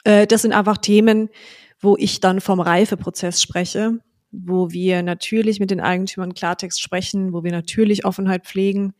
äh, 0.03 0.27
das 0.27 0.41
sind 0.41 0.51
einfach 0.51 0.77
Themen, 0.77 1.29
wo 1.79 1.95
ich 1.97 2.19
dann 2.19 2.41
vom 2.41 2.59
Reifeprozess 2.59 3.41
spreche, 3.41 3.99
wo 4.43 4.71
wir 4.71 5.03
natürlich 5.03 5.59
mit 5.59 5.71
den 5.71 5.79
Eigentümern 5.79 6.33
Klartext 6.33 6.81
sprechen, 6.81 7.33
wo 7.33 7.43
wir 7.43 7.51
natürlich 7.51 8.05
Offenheit 8.05 8.45
pflegen, 8.45 8.93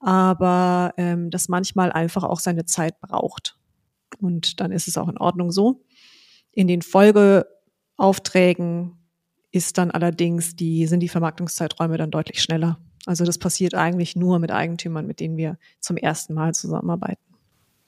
aber 0.00 0.94
ähm, 0.96 1.30
das 1.30 1.48
manchmal 1.48 1.92
einfach 1.92 2.24
auch 2.24 2.40
seine 2.40 2.64
Zeit 2.64 3.00
braucht. 3.00 3.56
Und 4.20 4.60
dann 4.60 4.72
ist 4.72 4.88
es 4.88 4.96
auch 4.96 5.08
in 5.08 5.18
Ordnung 5.18 5.50
so. 5.50 5.84
In 6.52 6.66
den 6.66 6.82
Folgeaufträgen 6.82 8.96
ist 9.50 9.78
dann 9.78 9.90
allerdings 9.90 10.56
die, 10.56 10.86
sind 10.86 11.00
die 11.00 11.08
Vermarktungszeiträume 11.08 11.96
dann 11.96 12.10
deutlich 12.10 12.42
schneller. 12.42 12.78
Also 13.06 13.24
das 13.24 13.38
passiert 13.38 13.74
eigentlich 13.74 14.16
nur 14.16 14.38
mit 14.38 14.50
Eigentümern, 14.50 15.06
mit 15.06 15.20
denen 15.20 15.36
wir 15.36 15.58
zum 15.80 15.96
ersten 15.96 16.34
Mal 16.34 16.54
zusammenarbeiten. 16.54 17.27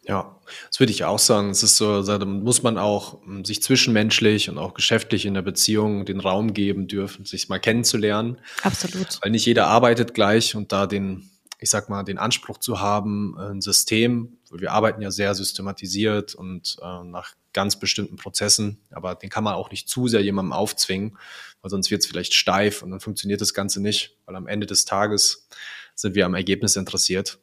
Ja, 0.03 0.41
das 0.69 0.81
würde 0.81 0.93
ich 0.93 1.05
auch 1.05 1.19
sagen. 1.19 1.51
Es 1.51 1.63
ist 1.63 1.77
so, 1.77 2.03
da 2.03 2.25
muss 2.25 2.63
man 2.63 2.79
auch 2.79 3.23
hm, 3.23 3.45
sich 3.45 3.63
zwischenmenschlich 3.63 4.49
und 4.49 4.59
auch 4.59 4.75
geschäftlich 4.75 5.27
in 5.27 5.35
der 5.35 5.43
Beziehung 5.43 6.05
den 6.07 6.21
Raum 6.21 6.55
geben 6.55 6.89
dürfen, 6.89 7.27
sich 7.27 7.49
mal 7.49 7.59
kennenzulernen. 7.59 8.39
Absolut. 8.63 9.19
Weil 9.21 9.31
nicht 9.31 9.47
jeder 9.47 9.67
arbeitet 9.67 10.15
gleich 10.15 10.57
und 10.57 10.73
da 10.73 10.87
den, 10.87 11.31
ich 11.59 11.71
sag 11.71 11.91
mal, 11.91 12.03
den 12.03 12.19
Anspruch 12.19 12.59
zu 12.59 12.81
haben, 12.81 13.37
ein 13.39 13.61
System, 13.61 14.39
wir 14.51 14.73
arbeiten 14.73 15.03
ja 15.03 15.11
sehr 15.11 15.35
systematisiert 15.35 16.35
und 16.35 16.77
äh, 16.83 17.05
nach 17.05 17.35
ganz 17.53 17.79
bestimmten 17.79 18.17
Prozessen, 18.17 18.81
aber 18.91 19.15
den 19.15 19.31
kann 19.31 19.45
man 19.45 19.55
auch 19.55 19.71
nicht 19.71 19.89
zu 19.89 20.09
sehr 20.09 20.23
jemandem 20.23 20.53
aufzwingen, 20.53 21.19
weil 21.63 21.71
sonst 21.71 21.91
wird 21.91 22.03
es 22.03 22.07
vielleicht 22.07 22.35
steif 22.35 22.83
und 22.83 22.91
dann 22.91 23.01
funktioniert 23.01 23.41
das 23.41 23.55
Ganze 23.55 23.81
nicht, 23.81 24.17
weil 24.25 24.37
am 24.37 24.47
Ende 24.47 24.67
des 24.67 24.85
Tages 24.85 25.49
sind 25.95 26.15
wir 26.15 26.27
am 26.27 26.35
Ergebnis 26.35 26.77
interessiert. 26.77 27.39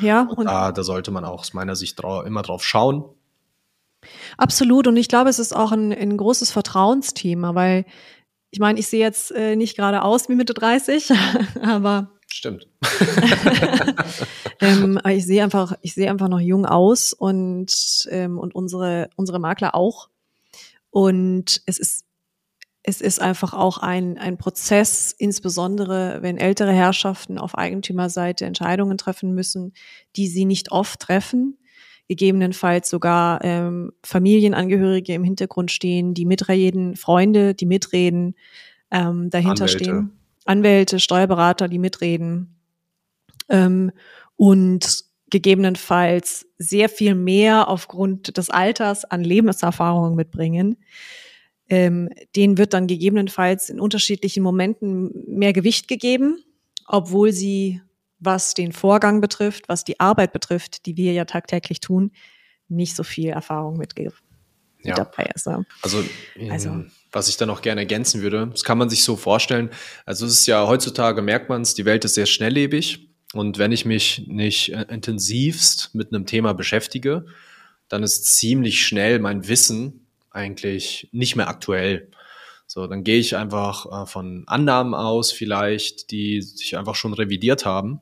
Ja, 0.00 0.22
und, 0.22 0.38
und 0.38 0.46
da, 0.46 0.72
da 0.72 0.82
sollte 0.82 1.10
man 1.10 1.24
auch 1.24 1.40
aus 1.40 1.54
meiner 1.54 1.76
Sicht 1.76 2.00
drau 2.02 2.22
immer 2.22 2.42
drauf 2.42 2.64
schauen. 2.64 3.04
Absolut. 4.36 4.86
Und 4.86 4.96
ich 4.96 5.08
glaube, 5.08 5.30
es 5.30 5.38
ist 5.38 5.54
auch 5.54 5.72
ein, 5.72 5.92
ein 5.92 6.16
großes 6.16 6.50
Vertrauensthema, 6.50 7.54
weil 7.54 7.84
ich 8.50 8.58
meine, 8.58 8.78
ich 8.78 8.88
sehe 8.88 9.00
jetzt 9.00 9.30
äh, 9.32 9.56
nicht 9.56 9.76
gerade 9.76 10.02
aus 10.02 10.28
wie 10.28 10.34
Mitte 10.34 10.54
30, 10.54 11.10
aber 11.62 12.10
Stimmt. 12.32 12.68
ähm, 14.60 15.00
ich 15.08 15.26
sehe 15.26 15.42
einfach, 15.42 15.74
ich 15.82 15.94
sehe 15.94 16.08
einfach 16.08 16.28
noch 16.28 16.38
jung 16.38 16.64
aus 16.64 17.12
und 17.12 18.06
ähm, 18.08 18.38
und 18.38 18.54
unsere 18.54 19.10
unsere 19.16 19.40
Makler 19.40 19.74
auch. 19.74 20.08
Und 20.90 21.60
es 21.66 21.78
ist 21.78 22.04
es 22.82 23.00
ist 23.00 23.20
einfach 23.20 23.52
auch 23.52 23.78
ein, 23.78 24.16
ein 24.16 24.38
Prozess, 24.38 25.14
insbesondere 25.16 26.18
wenn 26.22 26.38
ältere 26.38 26.72
Herrschaften 26.72 27.38
auf 27.38 27.56
Eigentümerseite 27.56 28.46
Entscheidungen 28.46 28.96
treffen 28.96 29.34
müssen, 29.34 29.74
die 30.16 30.28
sie 30.28 30.46
nicht 30.46 30.72
oft 30.72 30.98
treffen, 31.00 31.58
gegebenenfalls 32.08 32.88
sogar 32.88 33.44
ähm, 33.44 33.92
Familienangehörige 34.02 35.12
im 35.12 35.24
Hintergrund 35.24 35.70
stehen, 35.70 36.14
die 36.14 36.24
mitreden, 36.24 36.96
Freunde, 36.96 37.54
die 37.54 37.66
mitreden, 37.66 38.34
ähm, 38.90 39.28
dahinter 39.30 39.64
Anwälte. 39.64 39.84
stehen, 39.84 40.10
Anwälte, 40.46 41.00
Steuerberater, 41.00 41.68
die 41.68 41.78
mitreden. 41.78 42.56
Ähm, 43.50 43.92
und 44.36 45.04
gegebenenfalls 45.28 46.46
sehr 46.58 46.88
viel 46.88 47.14
mehr 47.14 47.68
aufgrund 47.68 48.36
des 48.38 48.48
Alters 48.50 49.04
an 49.04 49.22
Lebenserfahrung 49.22 50.16
mitbringen 50.16 50.76
ähm, 51.70 52.10
denen 52.34 52.58
wird 52.58 52.74
dann 52.74 52.88
gegebenenfalls 52.88 53.70
in 53.70 53.80
unterschiedlichen 53.80 54.42
Momenten 54.42 55.12
mehr 55.26 55.52
Gewicht 55.52 55.88
gegeben, 55.88 56.42
obwohl 56.86 57.32
sie, 57.32 57.80
was 58.18 58.54
den 58.54 58.72
Vorgang 58.72 59.20
betrifft, 59.20 59.68
was 59.68 59.84
die 59.84 60.00
Arbeit 60.00 60.32
betrifft, 60.32 60.84
die 60.84 60.96
wir 60.96 61.12
ja 61.12 61.24
tagtäglich 61.24 61.80
tun, 61.80 62.10
nicht 62.68 62.96
so 62.96 63.04
viel 63.04 63.30
Erfahrung 63.30 63.78
mitgeben. 63.78 64.14
Ja. 64.82 64.94
dabei 64.94 65.30
ist. 65.34 65.44
Ja. 65.44 65.62
Also, 65.82 66.02
also 66.48 66.70
ähm, 66.70 66.90
was 67.12 67.28
ich 67.28 67.36
dann 67.36 67.48
noch 67.48 67.60
gerne 67.60 67.82
ergänzen 67.82 68.22
würde, 68.22 68.48
das 68.50 68.64
kann 68.64 68.78
man 68.78 68.88
sich 68.88 69.04
so 69.04 69.14
vorstellen. 69.14 69.68
Also 70.06 70.24
es 70.24 70.32
ist 70.32 70.46
ja 70.46 70.66
heutzutage 70.66 71.20
merkt 71.20 71.50
man 71.50 71.60
es, 71.60 71.74
die 71.74 71.84
Welt 71.84 72.02
ist 72.06 72.14
sehr 72.14 72.24
schnelllebig 72.24 73.10
und 73.34 73.58
wenn 73.58 73.72
ich 73.72 73.84
mich 73.84 74.24
nicht 74.26 74.72
äh, 74.72 74.86
intensivst 74.88 75.94
mit 75.94 76.14
einem 76.14 76.24
Thema 76.24 76.54
beschäftige, 76.54 77.26
dann 77.88 78.02
ist 78.02 78.24
ziemlich 78.24 78.86
schnell 78.86 79.18
mein 79.18 79.48
Wissen 79.48 79.99
eigentlich 80.30 81.08
nicht 81.12 81.36
mehr 81.36 81.48
aktuell. 81.48 82.10
So, 82.72 82.86
dann 82.86 83.02
gehe 83.02 83.18
ich 83.18 83.34
einfach 83.34 84.04
äh, 84.04 84.06
von 84.06 84.44
Annahmen 84.46 84.94
aus, 84.94 85.32
vielleicht, 85.32 86.12
die 86.12 86.40
sich 86.40 86.76
einfach 86.78 86.94
schon 86.94 87.14
revidiert 87.14 87.66
haben. 87.66 88.00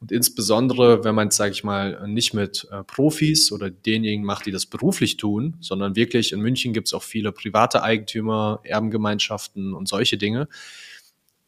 Und 0.00 0.12
insbesondere, 0.12 1.04
wenn 1.04 1.14
man, 1.14 1.30
sage 1.30 1.52
ich 1.52 1.62
mal, 1.62 2.08
nicht 2.08 2.32
mit 2.32 2.66
äh, 2.70 2.82
Profis 2.84 3.52
oder 3.52 3.68
denjenigen 3.68 4.24
macht, 4.24 4.46
die 4.46 4.50
das 4.50 4.64
beruflich 4.64 5.18
tun, 5.18 5.58
sondern 5.60 5.94
wirklich 5.94 6.32
in 6.32 6.40
München 6.40 6.72
gibt 6.72 6.86
es 6.86 6.94
auch 6.94 7.02
viele 7.02 7.32
private 7.32 7.82
Eigentümer, 7.82 8.60
Erbengemeinschaften 8.62 9.74
und 9.74 9.88
solche 9.88 10.16
Dinge. 10.16 10.48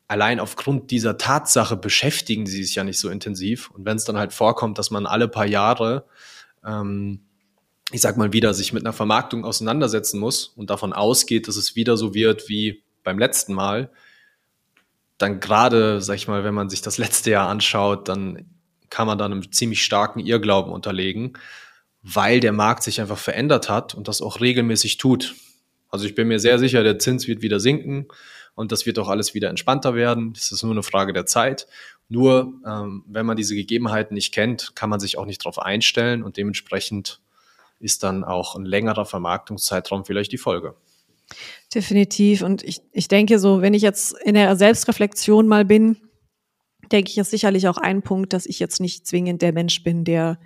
Allein 0.07 0.39
aufgrund 0.39 0.91
dieser 0.91 1.17
Tatsache 1.17 1.79
beschäftigen 1.79 2.45
sie 2.45 2.63
sich 2.63 2.75
ja 2.75 2.85
nicht 2.85 2.99
so 2.99 3.09
intensiv. 3.09 3.71
Und 3.71 3.87
wenn 3.87 3.97
es 3.97 4.05
dann 4.05 4.19
halt 4.19 4.35
vorkommt, 4.35 4.77
dass 4.77 4.91
man 4.91 5.07
alle 5.07 5.29
paar 5.29 5.47
Jahre 5.47 6.05
ähm, 6.63 7.21
ich 7.93 8.01
sag 8.01 8.17
mal 8.17 8.33
wieder, 8.33 8.55
sich 8.55 8.73
mit 8.73 8.85
einer 8.85 8.93
Vermarktung 8.93 9.45
auseinandersetzen 9.45 10.21
muss 10.21 10.53
und 10.57 10.71
davon 10.71 10.93
ausgeht, 10.93 11.49
dass 11.49 11.57
es 11.57 11.77
wieder 11.77 11.97
so 11.97 12.15
wird 12.15 12.49
wie 12.49 12.83
beim 13.03 13.19
letzten 13.19 13.55
Mal, 13.55 13.91
dann 15.19 15.41
gerade, 15.41 16.01
sag 16.01 16.17
ich 16.17 16.29
mal, 16.29 16.45
wenn 16.45 16.55
man 16.55 16.71
sich 16.71 16.83
das 16.83 16.99
letzte 16.99 17.31
Jahr 17.31 17.49
anschaut, 17.49 18.09
dann 18.09 18.47
kann 18.89 19.07
man 19.07 19.19
dann 19.19 19.33
einem 19.33 19.53
ziemlich 19.53 19.85
starken 19.85 20.21
Irrglauben 20.21 20.73
unterlegen, 20.73 21.35
weil 22.03 22.41
der 22.41 22.53
Markt 22.53 22.83
sich 22.83 23.01
einfach 23.01 23.19
verändert 23.19 23.69
hat 23.69 23.95
und 23.95 24.09
das 24.09 24.23
auch 24.23 24.41
regelmäßig 24.41 24.97
tut. 24.97 25.35
Also 25.91 26.07
ich 26.07 26.15
bin 26.15 26.29
mir 26.29 26.39
sehr 26.39 26.59
sicher, 26.59 26.83
der 26.83 26.99
Zins 26.99 27.29
wird 27.29 27.43
wieder 27.43 27.61
sinken 27.61 28.07
und 28.55 28.73
das 28.73 28.87
wird 28.87 28.99
auch 28.99 29.09
alles 29.09 29.35
wieder 29.35 29.51
entspannter 29.51 29.95
werden. 29.95 30.33
Das 30.33 30.53
ist 30.53 30.63
nur 30.63 30.73
eine 30.73 30.83
Frage 30.83 31.13
der 31.13 31.27
Zeit. 31.27 31.67
Nur 32.09 32.55
ähm, 32.67 33.05
wenn 33.07 33.27
man 33.27 33.37
diese 33.37 33.55
Gegebenheiten 33.55 34.15
nicht 34.15 34.33
kennt, 34.33 34.75
kann 34.75 34.91
man 34.91 35.01
sich 35.01 35.19
auch 35.19 35.27
nicht 35.27 35.43
darauf 35.43 35.59
einstellen 35.59 36.23
und 36.23 36.37
dementsprechend 36.37 37.21
ist 37.81 38.03
dann 38.03 38.25
auch 38.25 38.55
ein 38.55 38.65
längerer 38.65 39.07
Vermarktungszeitraum 39.07 40.05
vielleicht 40.05 40.33
die 40.33 40.39
Folge. 40.39 40.77
Definitiv. 41.75 42.43
Und 42.43 42.63
ich, 42.63 42.83
ich 42.93 43.09
denke 43.09 43.39
so, 43.39 43.63
wenn 43.63 43.75
ich 43.75 43.83
jetzt 43.83 44.17
in 44.25 44.35
der 44.35 44.57
Selbstreflexion 44.57 45.49
mal 45.49 45.65
bin, 45.65 45.97
denke 46.91 47.11
ich, 47.11 47.19
ist 47.19 47.31
sicherlich 47.31 47.69
auch 47.69 47.79
ein 47.79 48.03
Punkt, 48.03 48.33
dass 48.33 48.47
ich 48.47 48.59
jetzt 48.59 48.81
nicht 48.81 49.07
zwingend 49.07 49.43
der 49.43 49.53
Mensch 49.53 49.83
bin, 49.83 50.05
der, 50.05 50.41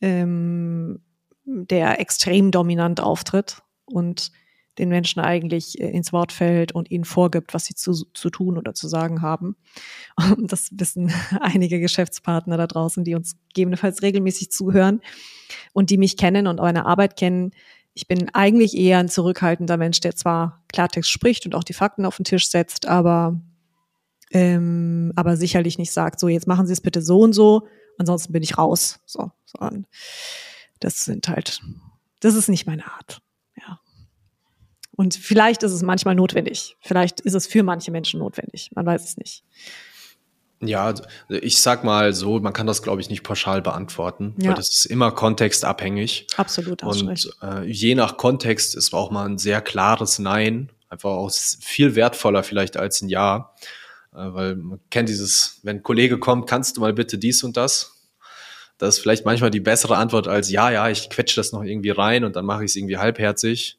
ähm, 0.00 1.00
der 1.44 2.00
extrem 2.00 2.50
dominant 2.50 3.00
auftritt 3.00 3.62
und 3.84 4.32
den 4.78 4.88
Menschen 4.88 5.20
eigentlich 5.20 5.80
äh, 5.80 5.90
ins 5.90 6.12
Wort 6.12 6.32
fällt 6.32 6.72
und 6.72 6.90
ihnen 6.90 7.04
vorgibt, 7.04 7.54
was 7.54 7.66
sie 7.66 7.74
zu, 7.74 7.92
zu 8.12 8.30
tun 8.30 8.58
oder 8.58 8.74
zu 8.74 8.88
sagen 8.88 9.22
haben. 9.22 9.56
Und 10.36 10.52
das 10.52 10.70
wissen 10.72 11.12
einige 11.40 11.80
Geschäftspartner 11.80 12.56
da 12.56 12.66
draußen, 12.66 13.04
die 13.04 13.14
uns 13.14 13.36
gegebenenfalls 13.48 14.02
regelmäßig 14.02 14.50
zuhören 14.50 15.00
und 15.72 15.90
die 15.90 15.98
mich 15.98 16.16
kennen 16.16 16.46
und 16.46 16.58
meine 16.58 16.86
Arbeit 16.86 17.16
kennen. 17.16 17.52
Ich 17.94 18.08
bin 18.08 18.28
eigentlich 18.34 18.76
eher 18.76 18.98
ein 18.98 19.08
zurückhaltender 19.08 19.76
Mensch, 19.76 20.00
der 20.00 20.16
zwar 20.16 20.64
Klartext 20.72 21.10
spricht 21.10 21.46
und 21.46 21.54
auch 21.54 21.64
die 21.64 21.74
Fakten 21.74 22.04
auf 22.04 22.16
den 22.16 22.24
Tisch 22.24 22.50
setzt, 22.50 22.86
aber, 22.86 23.40
ähm, 24.32 25.12
aber 25.14 25.36
sicherlich 25.36 25.78
nicht 25.78 25.92
sagt, 25.92 26.18
so 26.18 26.26
jetzt 26.26 26.48
machen 26.48 26.66
Sie 26.66 26.72
es 26.72 26.80
bitte 26.80 27.02
so 27.02 27.20
und 27.20 27.32
so, 27.32 27.68
ansonsten 27.98 28.32
bin 28.32 28.42
ich 28.42 28.58
raus. 28.58 28.98
So, 29.06 29.30
sondern 29.44 29.86
das 30.80 31.04
sind 31.04 31.28
halt, 31.28 31.60
das 32.18 32.34
ist 32.34 32.48
nicht 32.48 32.66
meine 32.66 32.84
Art. 32.84 33.22
Und 34.96 35.14
vielleicht 35.14 35.62
ist 35.62 35.72
es 35.72 35.82
manchmal 35.82 36.14
notwendig. 36.14 36.76
Vielleicht 36.80 37.20
ist 37.20 37.34
es 37.34 37.46
für 37.46 37.62
manche 37.62 37.90
Menschen 37.90 38.20
notwendig. 38.20 38.70
Man 38.74 38.86
weiß 38.86 39.04
es 39.04 39.16
nicht. 39.16 39.44
Ja, 40.60 40.84
also, 40.84 41.02
ich 41.28 41.60
sag 41.60 41.84
mal 41.84 42.12
so, 42.14 42.38
man 42.40 42.52
kann 42.52 42.66
das, 42.66 42.82
glaube 42.82 43.00
ich, 43.00 43.10
nicht 43.10 43.22
pauschal 43.22 43.60
beantworten, 43.60 44.34
Ja. 44.38 44.48
weil 44.50 44.54
das 44.54 44.70
ist 44.70 44.84
immer 44.86 45.10
kontextabhängig. 45.12 46.26
Absolut, 46.36 46.82
Und 46.82 47.30
äh, 47.42 47.64
je 47.64 47.94
nach 47.94 48.16
Kontext 48.16 48.74
ist 48.74 48.94
auch 48.94 49.10
mal 49.10 49.26
ein 49.26 49.38
sehr 49.38 49.60
klares 49.60 50.18
Nein, 50.18 50.70
einfach 50.88 51.10
auch 51.10 51.30
viel 51.32 51.94
wertvoller 51.96 52.42
vielleicht 52.42 52.76
als 52.76 53.02
ein 53.02 53.08
Ja. 53.08 53.52
Äh, 54.12 54.32
weil 54.32 54.56
man 54.56 54.80
kennt 54.90 55.08
dieses, 55.08 55.60
wenn 55.64 55.78
ein 55.78 55.82
Kollege 55.82 56.18
kommt, 56.18 56.48
kannst 56.48 56.76
du 56.76 56.80
mal 56.80 56.92
bitte 56.92 57.18
dies 57.18 57.42
und 57.42 57.56
das? 57.56 57.90
Das 58.78 58.96
ist 58.96 59.02
vielleicht 59.02 59.24
manchmal 59.24 59.50
die 59.50 59.60
bessere 59.60 59.96
Antwort 59.96 60.28
als 60.28 60.50
ja, 60.50 60.70
ja, 60.70 60.88
ich 60.88 61.10
quetsche 61.10 61.36
das 61.36 61.52
noch 61.52 61.62
irgendwie 61.62 61.90
rein 61.90 62.24
und 62.24 62.36
dann 62.36 62.44
mache 62.44 62.64
ich 62.64 62.70
es 62.70 62.76
irgendwie 62.76 62.96
halbherzig. 62.96 63.78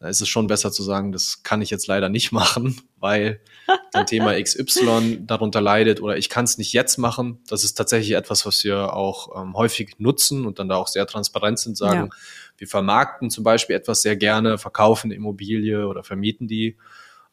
Da 0.00 0.08
ist 0.08 0.20
es 0.20 0.28
schon 0.28 0.48
besser 0.48 0.70
zu 0.72 0.82
sagen, 0.82 1.12
das 1.12 1.42
kann 1.42 1.62
ich 1.62 1.70
jetzt 1.70 1.86
leider 1.86 2.08
nicht 2.08 2.32
machen, 2.32 2.80
weil 2.98 3.40
ein 3.92 4.06
Thema 4.06 4.34
XY 4.42 5.20
darunter 5.26 5.60
leidet 5.60 6.00
oder 6.00 6.16
ich 6.16 6.28
kann 6.28 6.44
es 6.44 6.58
nicht 6.58 6.72
jetzt 6.72 6.98
machen. 6.98 7.40
Das 7.48 7.64
ist 7.64 7.74
tatsächlich 7.74 8.12
etwas, 8.12 8.44
was 8.46 8.64
wir 8.64 8.92
auch 8.92 9.40
ähm, 9.40 9.54
häufig 9.54 9.94
nutzen 9.98 10.46
und 10.46 10.58
dann 10.58 10.68
da 10.68 10.76
auch 10.76 10.88
sehr 10.88 11.06
transparent 11.06 11.58
sind, 11.58 11.76
sagen, 11.76 12.10
wir 12.56 12.68
vermarkten 12.68 13.30
zum 13.30 13.44
Beispiel 13.44 13.76
etwas 13.76 14.02
sehr 14.02 14.16
gerne, 14.16 14.58
verkaufen 14.58 15.08
eine 15.08 15.14
Immobilie 15.14 15.86
oder 15.86 16.04
vermieten 16.04 16.46
die, 16.46 16.76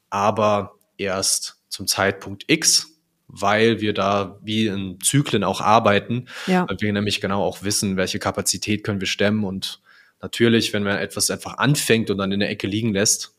aber 0.09 0.75
erst 0.97 1.61
zum 1.69 1.87
Zeitpunkt 1.87 2.45
X, 2.47 2.99
weil 3.27 3.79
wir 3.79 3.93
da 3.93 4.39
wie 4.41 4.67
in 4.67 4.99
Zyklen 5.01 5.43
auch 5.43 5.61
arbeiten, 5.61 6.27
Ja, 6.47 6.67
weil 6.67 6.77
wir 6.79 6.91
nämlich 6.91 7.21
genau 7.21 7.43
auch 7.43 7.63
wissen, 7.63 7.97
welche 7.97 8.19
Kapazität 8.19 8.83
können 8.83 8.99
wir 8.99 9.07
stemmen 9.07 9.43
und 9.43 9.81
natürlich, 10.21 10.73
wenn 10.73 10.83
man 10.83 10.97
etwas 10.97 11.29
einfach 11.31 11.57
anfängt 11.57 12.09
und 12.09 12.17
dann 12.17 12.31
in 12.31 12.39
der 12.39 12.49
Ecke 12.49 12.67
liegen 12.67 12.93
lässt, 12.93 13.35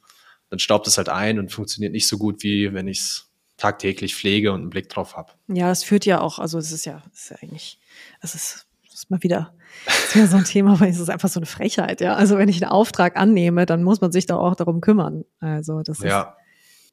dann 0.50 0.58
staubt 0.58 0.86
es 0.86 0.98
halt 0.98 1.08
ein 1.08 1.38
und 1.38 1.50
funktioniert 1.50 1.92
nicht 1.92 2.06
so 2.06 2.18
gut, 2.18 2.42
wie 2.42 2.72
wenn 2.74 2.88
ich 2.88 2.98
es 2.98 3.28
tagtäglich 3.56 4.14
pflege 4.14 4.52
und 4.52 4.60
einen 4.60 4.70
Blick 4.70 4.88
drauf 4.88 5.16
habe. 5.16 5.32
ja, 5.48 5.68
das 5.68 5.84
führt 5.84 6.04
ja 6.04 6.20
auch, 6.20 6.38
also 6.38 6.58
es 6.58 6.72
ist 6.72 6.84
ja, 6.84 7.02
es 7.12 7.22
ist 7.22 7.30
ja 7.30 7.36
eigentlich, 7.42 7.78
es 8.20 8.34
ist, 8.34 8.66
es 8.86 8.94
ist 8.94 9.10
mal 9.10 9.22
wieder, 9.22 9.54
es 9.86 10.08
ist 10.08 10.14
ja 10.16 10.26
so 10.26 10.36
ein 10.36 10.44
Thema, 10.44 10.80
weil 10.80 10.90
es 10.90 10.98
ist 10.98 11.10
einfach 11.10 11.28
so 11.28 11.38
eine 11.38 11.46
Frechheit, 11.46 12.00
ja. 12.00 12.14
Also 12.14 12.38
wenn 12.38 12.48
ich 12.48 12.62
einen 12.62 12.72
Auftrag 12.72 13.16
annehme, 13.16 13.64
dann 13.64 13.82
muss 13.82 14.00
man 14.00 14.12
sich 14.12 14.26
da 14.26 14.36
auch 14.36 14.56
darum 14.56 14.80
kümmern. 14.80 15.24
Also 15.40 15.82
das 15.82 15.98
ist, 16.00 16.04
Ja, 16.04 16.36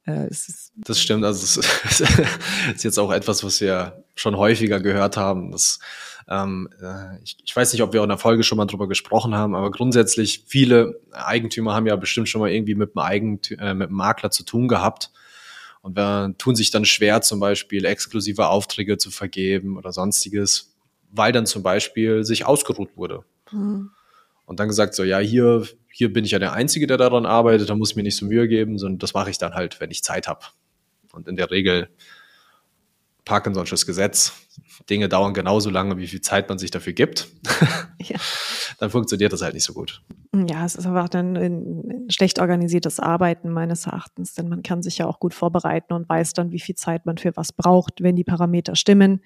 äh, 0.06 0.28
es 0.30 0.48
ist 0.48 0.72
das 0.76 1.02
stimmt. 1.02 1.26
Also 1.26 1.44
es 1.44 2.02
ist 2.76 2.84
jetzt 2.84 3.00
auch 3.00 3.12
etwas, 3.12 3.44
was 3.44 3.60
wir 3.62 4.04
schon 4.20 4.38
häufiger 4.38 4.80
gehört 4.80 5.18
haben. 5.18 5.52
Das, 5.52 5.80
ähm, 6.28 6.70
äh, 6.82 7.22
ich, 7.24 7.38
ich 7.44 7.56
weiß 7.56 7.74
nicht, 7.74 7.82
ob 7.82 7.94
wir 7.94 8.02
auch 8.02 8.06
in 8.06 8.10
der 8.10 8.18
Folge 8.18 8.44
schon 8.44 8.58
mal 8.58 8.66
drüber 8.66 8.88
gesprochen 8.88 9.34
haben, 9.36 9.56
aber 9.56 9.72
grundsätzlich 9.72 10.44
viele 10.48 11.00
Eigentümer 11.12 11.74
haben 11.74 11.88
ja 11.88 11.96
bestimmt 11.96 12.30
schon 12.30 12.42
mal 12.42 12.52
irgendwie 12.52 12.76
mit 12.76 12.94
dem, 12.96 13.00
Eigentü 13.00 13.56
äh, 13.56 13.74
mit 13.74 13.90
dem 13.90 13.96
Makler 13.96 14.30
zu 14.32 14.44
tun 14.44 14.68
gehabt. 14.68 15.12
Und 15.82 15.96
wir 15.96 16.36
tun 16.38 16.56
sich 16.56 16.72
dann 16.72 16.86
schwer, 16.86 17.22
zum 17.22 17.40
Beispiel 17.40 17.86
exklusive 17.86 18.48
Aufträge 18.48 18.98
zu 18.98 19.12
vergeben 19.12 19.78
oder 19.78 19.94
sonstiges, 19.94 20.76
weil 21.10 21.32
dann 21.32 21.46
zum 21.46 21.64
Beispiel 21.64 22.26
sich 22.26 22.46
ausgeruht 22.46 22.98
wurde. 22.98 23.24
hm, 23.50 23.92
Und 24.46 24.60
dann 24.60 24.68
gesagt, 24.68 24.94
so, 24.94 25.04
ja, 25.04 25.20
hier, 25.20 25.66
hier 25.92 26.12
bin 26.12 26.26
ich 26.26 26.32
ja 26.32 26.40
der 26.40 26.54
Einzige, 26.54 26.86
der 26.86 26.98
daran 26.98 27.26
arbeitet, 27.26 27.70
da 27.70 27.76
muss 27.76 27.92
ich 27.92 27.96
mir 27.96 28.04
nicht 28.04 28.18
so 28.18 28.26
Mühe 28.26 28.48
geben, 28.48 28.78
sondern 28.78 29.00
das 29.00 29.14
mache 29.14 29.30
ich 29.30 29.38
dann 29.38 29.54
halt, 29.54 29.80
wenn 29.80 29.90
ich 29.90 30.04
Zeit 30.04 30.28
habe. 30.28 30.46
Und 31.14 31.28
in 31.28 31.38
der 31.38 31.50
Regel 31.50 31.90
Parkinson'sches 33.30 33.86
Gesetz, 33.86 34.34
Dinge 34.90 35.08
dauern 35.08 35.36
genauso 35.36 35.70
lange, 35.70 35.98
wie 35.98 36.08
viel 36.08 36.22
Zeit 36.22 36.50
man 36.50 36.58
sich 36.58 36.72
dafür 36.72 36.94
gibt. 36.94 37.28
ja. 38.02 38.18
dann 38.80 38.90
funktioniert 38.90 39.32
das 39.32 39.44
halt 39.44 39.54
nicht 39.54 39.66
so 39.66 39.74
gut. 39.74 40.02
Ja, 40.34 40.66
es 40.66 40.76
ist 40.76 40.88
einfach 40.88 41.10
dann 41.10 41.38
ein 41.38 42.08
schlecht 42.10 42.40
organisiertes 42.40 43.00
Arbeiten 43.00 43.50
meines 43.52 43.86
Erachtens, 43.86 44.34
denn 44.34 44.50
man 44.50 44.64
kann 44.64 44.82
sich 44.82 44.98
ja 44.98 45.06
auch 45.06 45.20
gut 45.20 45.36
vorbereiten 45.36 45.94
und 45.94 46.10
weiß 46.10 46.34
dann, 46.34 46.52
wie 46.52 46.60
viel 46.60 46.76
Zeit 46.76 47.06
man 47.06 47.20
für 47.20 47.36
was 47.36 47.54
braucht, 47.54 48.02
wenn 48.02 48.16
die 48.16 48.24
Parameter 48.24 48.76
stimmen. 48.76 49.22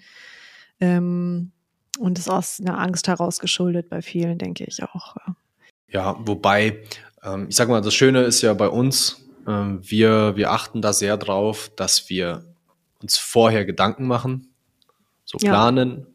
Ähm, 0.82 1.52
und 2.00 2.20
ist 2.20 2.30
aus 2.30 2.60
einer 2.60 2.80
Angst 2.80 3.08
heraus 3.08 3.40
geschuldet 3.40 3.88
bei 3.90 4.02
vielen, 4.02 4.38
denke 4.38 4.66
ich 4.66 4.84
auch. 4.84 5.16
ja. 5.16 5.36
Ja, 5.88 6.18
wobei, 6.20 6.80
ähm, 7.24 7.46
ich 7.50 7.56
sag 7.56 7.70
mal, 7.70 7.82
das 7.82 7.94
Schöne 7.94 8.24
ist 8.24 8.42
ja 8.42 8.56
bei 8.56 8.68
uns, 8.68 9.28
ähm, 9.48 9.80
wir, 9.84 10.36
wir 10.36 10.52
achten 10.52 10.82
da 10.82 10.92
sehr 10.92 11.18
drauf, 11.18 11.72
dass 11.76 12.10
wir 12.10 12.53
uns 13.04 13.18
vorher 13.18 13.66
Gedanken 13.66 14.08
machen, 14.08 14.54
so 15.26 15.38
Ja. 15.42 15.52
planen, 15.52 16.08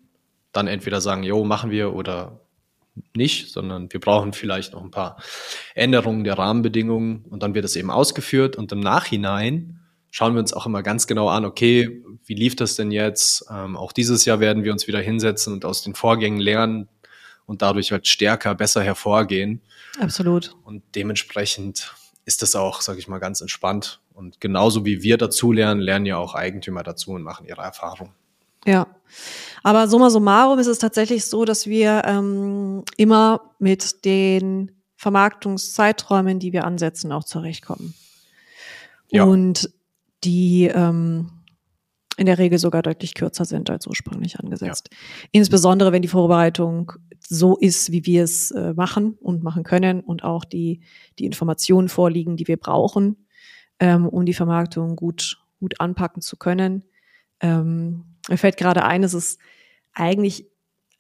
dann 0.52 0.66
entweder 0.66 1.00
sagen, 1.00 1.22
jo, 1.22 1.44
machen 1.44 1.70
wir 1.70 1.94
oder 1.94 2.40
nicht, 3.14 3.52
sondern 3.52 3.92
wir 3.92 4.00
brauchen 4.00 4.32
vielleicht 4.32 4.72
noch 4.72 4.82
ein 4.82 4.90
paar 4.90 5.22
Änderungen 5.74 6.24
der 6.24 6.36
Rahmenbedingungen 6.36 7.24
und 7.30 7.42
dann 7.44 7.54
wird 7.54 7.64
es 7.64 7.76
eben 7.76 7.90
ausgeführt 7.90 8.56
und 8.56 8.72
im 8.72 8.80
Nachhinein 8.80 9.78
schauen 10.10 10.34
wir 10.34 10.40
uns 10.40 10.52
auch 10.52 10.66
immer 10.66 10.82
ganz 10.82 11.06
genau 11.06 11.28
an, 11.28 11.44
okay, 11.44 12.02
wie 12.24 12.34
lief 12.34 12.56
das 12.56 12.74
denn 12.74 12.90
jetzt? 12.90 13.44
Ähm, 13.50 13.76
auch 13.76 13.92
dieses 13.92 14.24
Jahr 14.24 14.40
werden 14.40 14.64
wir 14.64 14.72
uns 14.72 14.88
wieder 14.88 15.00
hinsetzen 15.00 15.52
und 15.52 15.64
aus 15.64 15.82
den 15.82 15.94
Vorgängen 15.94 16.40
lernen 16.40 16.88
und 17.46 17.62
dadurch 17.62 17.92
halt 17.92 18.08
stärker, 18.08 18.54
besser 18.54 18.82
hervorgehen. 18.82 19.60
Absolut. 20.00 20.56
Und 20.64 20.82
dementsprechend 20.94 21.94
ist 22.28 22.42
das 22.42 22.54
auch, 22.54 22.82
sage 22.82 22.98
ich 22.98 23.08
mal, 23.08 23.20
ganz 23.20 23.40
entspannt. 23.40 24.00
Und 24.12 24.38
genauso 24.38 24.84
wie 24.84 25.02
wir 25.02 25.16
dazulernen, 25.16 25.80
lernen 25.80 26.04
ja 26.04 26.18
auch 26.18 26.34
Eigentümer 26.34 26.82
dazu 26.82 27.12
und 27.12 27.22
machen 27.22 27.46
ihre 27.46 27.62
Erfahrung. 27.62 28.12
Ja. 28.66 28.86
Aber 29.62 29.88
summa 29.88 30.10
summarum 30.10 30.58
ist 30.58 30.66
es 30.66 30.78
tatsächlich 30.78 31.24
so, 31.24 31.46
dass 31.46 31.66
wir 31.66 32.02
ähm, 32.04 32.84
immer 32.98 33.54
mit 33.58 34.04
den 34.04 34.72
Vermarktungszeiträumen, 34.96 36.38
die 36.38 36.52
wir 36.52 36.64
ansetzen, 36.64 37.12
auch 37.12 37.24
zurechtkommen. 37.24 37.94
Ja. 39.10 39.24
Und 39.24 39.70
die 40.22 40.66
ähm, 40.66 41.30
in 42.18 42.26
der 42.26 42.36
Regel 42.36 42.58
sogar 42.58 42.82
deutlich 42.82 43.14
kürzer 43.14 43.46
sind 43.46 43.70
als 43.70 43.86
ursprünglich 43.86 44.38
angesetzt. 44.38 44.90
Insbesondere 45.32 45.92
wenn 45.92 46.02
die 46.02 46.08
Vorbereitung 46.08 46.92
so 47.28 47.56
ist, 47.56 47.92
wie 47.92 48.06
wir 48.06 48.24
es 48.24 48.50
äh, 48.50 48.72
machen 48.74 49.16
und 49.20 49.42
machen 49.42 49.62
können 49.62 50.00
und 50.00 50.24
auch 50.24 50.44
die, 50.44 50.80
die 51.18 51.26
Informationen 51.26 51.88
vorliegen, 51.88 52.36
die 52.36 52.48
wir 52.48 52.56
brauchen, 52.56 53.26
ähm, 53.80 54.08
um 54.08 54.24
die 54.24 54.34
Vermarktung 54.34 54.96
gut, 54.96 55.38
gut 55.60 55.80
anpacken 55.80 56.22
zu 56.22 56.36
können. 56.36 56.84
Ähm, 57.40 58.04
mir 58.28 58.38
fällt 58.38 58.56
gerade 58.56 58.84
ein, 58.84 59.02
es 59.02 59.14
ist 59.14 59.40
eigentlich 59.92 60.46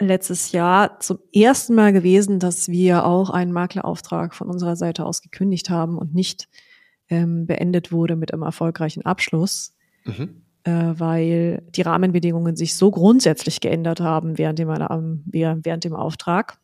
letztes 0.00 0.52
Jahr 0.52 1.00
zum 1.00 1.18
ersten 1.32 1.74
Mal 1.74 1.92
gewesen, 1.92 2.38
dass 2.38 2.68
wir 2.68 3.04
auch 3.04 3.30
einen 3.30 3.52
Maklerauftrag 3.52 4.34
von 4.34 4.48
unserer 4.48 4.76
Seite 4.76 5.06
aus 5.06 5.22
gekündigt 5.22 5.70
haben 5.70 5.98
und 5.98 6.14
nicht 6.14 6.48
ähm, 7.08 7.46
beendet 7.46 7.90
wurde 7.90 8.16
mit 8.16 8.32
einem 8.32 8.42
erfolgreichen 8.42 9.04
Abschluss, 9.04 9.74
Mhm. 10.08 10.42
Äh, 10.64 10.70
weil 10.70 11.62
die 11.70 11.82
Rahmenbedingungen 11.82 12.56
sich 12.56 12.74
so 12.74 12.90
grundsätzlich 12.90 13.60
geändert 13.60 14.00
haben 14.00 14.38
während 14.38 14.58
dem, 14.58 14.68
ähm, 14.70 15.22
während 15.26 15.84
dem 15.84 15.94
Auftrag, 15.94 16.58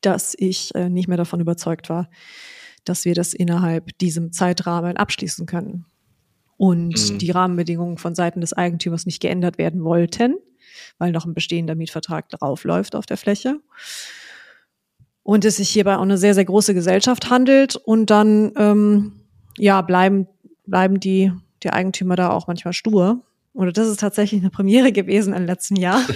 dass 0.00 0.34
ich 0.38 0.74
äh, 0.74 0.88
nicht 0.88 1.08
mehr 1.08 1.16
davon 1.16 1.40
überzeugt 1.40 1.88
war, 1.88 2.08
dass 2.84 3.04
wir 3.04 3.14
das 3.14 3.34
innerhalb 3.34 3.96
diesem 3.98 4.32
Zeitrahmen 4.32 4.96
abschließen 4.96 5.46
können. 5.46 5.86
Und 6.56 7.10
Mhm. 7.10 7.18
die 7.18 7.30
Rahmenbedingungen 7.30 7.98
von 7.98 8.14
Seiten 8.14 8.40
des 8.40 8.52
Eigentümers 8.52 9.06
nicht 9.06 9.20
geändert 9.20 9.58
werden 9.58 9.82
wollten, 9.84 10.36
weil 10.98 11.10
noch 11.12 11.24
ein 11.24 11.34
bestehender 11.34 11.74
Mietvertrag 11.74 12.28
draufläuft 12.28 12.94
auf 12.94 13.06
der 13.06 13.16
Fläche. 13.16 13.60
Und 15.24 15.44
es 15.44 15.56
sich 15.56 15.68
hierbei 15.70 15.96
auch 15.96 16.02
eine 16.02 16.18
sehr, 16.18 16.34
sehr 16.34 16.44
große 16.44 16.74
Gesellschaft 16.74 17.30
handelt. 17.30 17.76
Und 17.76 18.10
dann 18.10 18.52
ähm, 18.56 19.12
ja, 19.58 19.82
bleiben, 19.82 20.26
bleiben 20.66 21.00
die, 21.00 21.32
die 21.64 21.70
Eigentümer 21.70 22.16
da 22.16 22.30
auch 22.30 22.46
manchmal 22.46 22.72
stur. 22.72 23.20
Oder 23.54 23.72
das 23.72 23.88
ist 23.88 24.00
tatsächlich 24.00 24.40
eine 24.40 24.50
Premiere 24.50 24.92
gewesen 24.92 25.34
im 25.34 25.44
letzten 25.46 25.76
Jahr. 25.76 26.02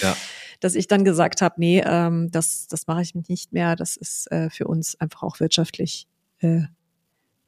Ja. 0.00 0.16
Dass 0.60 0.74
ich 0.74 0.88
dann 0.88 1.04
gesagt 1.04 1.42
habe, 1.42 1.56
nee, 1.58 1.82
ähm, 1.84 2.30
das, 2.30 2.66
das 2.66 2.86
mache 2.86 3.02
ich 3.02 3.14
nicht 3.14 3.52
mehr. 3.52 3.76
Das 3.76 3.96
ist 3.98 4.30
äh, 4.32 4.48
für 4.48 4.66
uns 4.66 4.98
einfach 4.98 5.22
auch 5.22 5.38
wirtschaftlich 5.38 6.08
äh, 6.38 6.62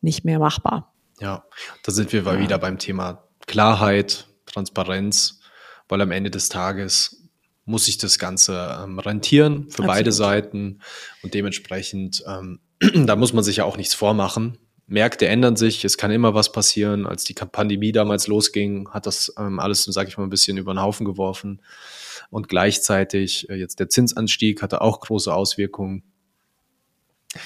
nicht 0.02 0.26
mehr 0.26 0.38
machbar. 0.38 0.92
Ja, 1.18 1.44
da 1.84 1.92
sind 1.92 2.12
wir 2.12 2.22
mal 2.22 2.36
Ja. 2.36 2.40
wieder 2.42 2.58
beim 2.58 2.78
Thema 2.78 3.24
Klarheit, 3.46 4.26
Transparenz, 4.44 5.40
weil 5.88 6.02
am 6.02 6.10
Ende 6.10 6.30
des 6.30 6.50
Tages 6.50 7.28
muss 7.64 7.86
sich 7.86 7.96
das 7.98 8.18
Ganze 8.18 8.78
ähm, 8.84 8.98
rentieren 8.98 9.70
für 9.70 9.82
beide 9.84 10.10
Absolut. 10.10 10.14
Seiten 10.14 10.80
und 11.22 11.32
dementsprechend, 11.34 12.22
ähm, 12.26 12.60
da 13.06 13.16
muss 13.16 13.32
man 13.32 13.42
sich 13.42 13.56
ja 13.56 13.64
auch 13.64 13.78
nichts 13.78 13.94
vormachen. 13.94 14.58
Märkte 14.88 15.28
ändern 15.28 15.54
sich, 15.56 15.84
es 15.84 15.98
kann 15.98 16.10
immer 16.10 16.34
was 16.34 16.50
passieren. 16.50 17.06
Als 17.06 17.24
die 17.24 17.34
Pandemie 17.34 17.92
damals 17.92 18.26
losging, 18.26 18.88
hat 18.90 19.06
das 19.06 19.32
ähm, 19.38 19.60
alles, 19.60 19.84
sage 19.84 20.08
ich 20.08 20.16
mal, 20.16 20.24
ein 20.24 20.30
bisschen 20.30 20.56
über 20.56 20.72
den 20.72 20.80
Haufen 20.80 21.04
geworfen. 21.04 21.60
Und 22.30 22.48
gleichzeitig 22.48 23.48
äh, 23.50 23.54
jetzt 23.54 23.80
der 23.80 23.90
Zinsanstieg 23.90 24.62
hatte 24.62 24.80
auch 24.80 25.00
große 25.00 25.32
Auswirkungen. 25.32 26.02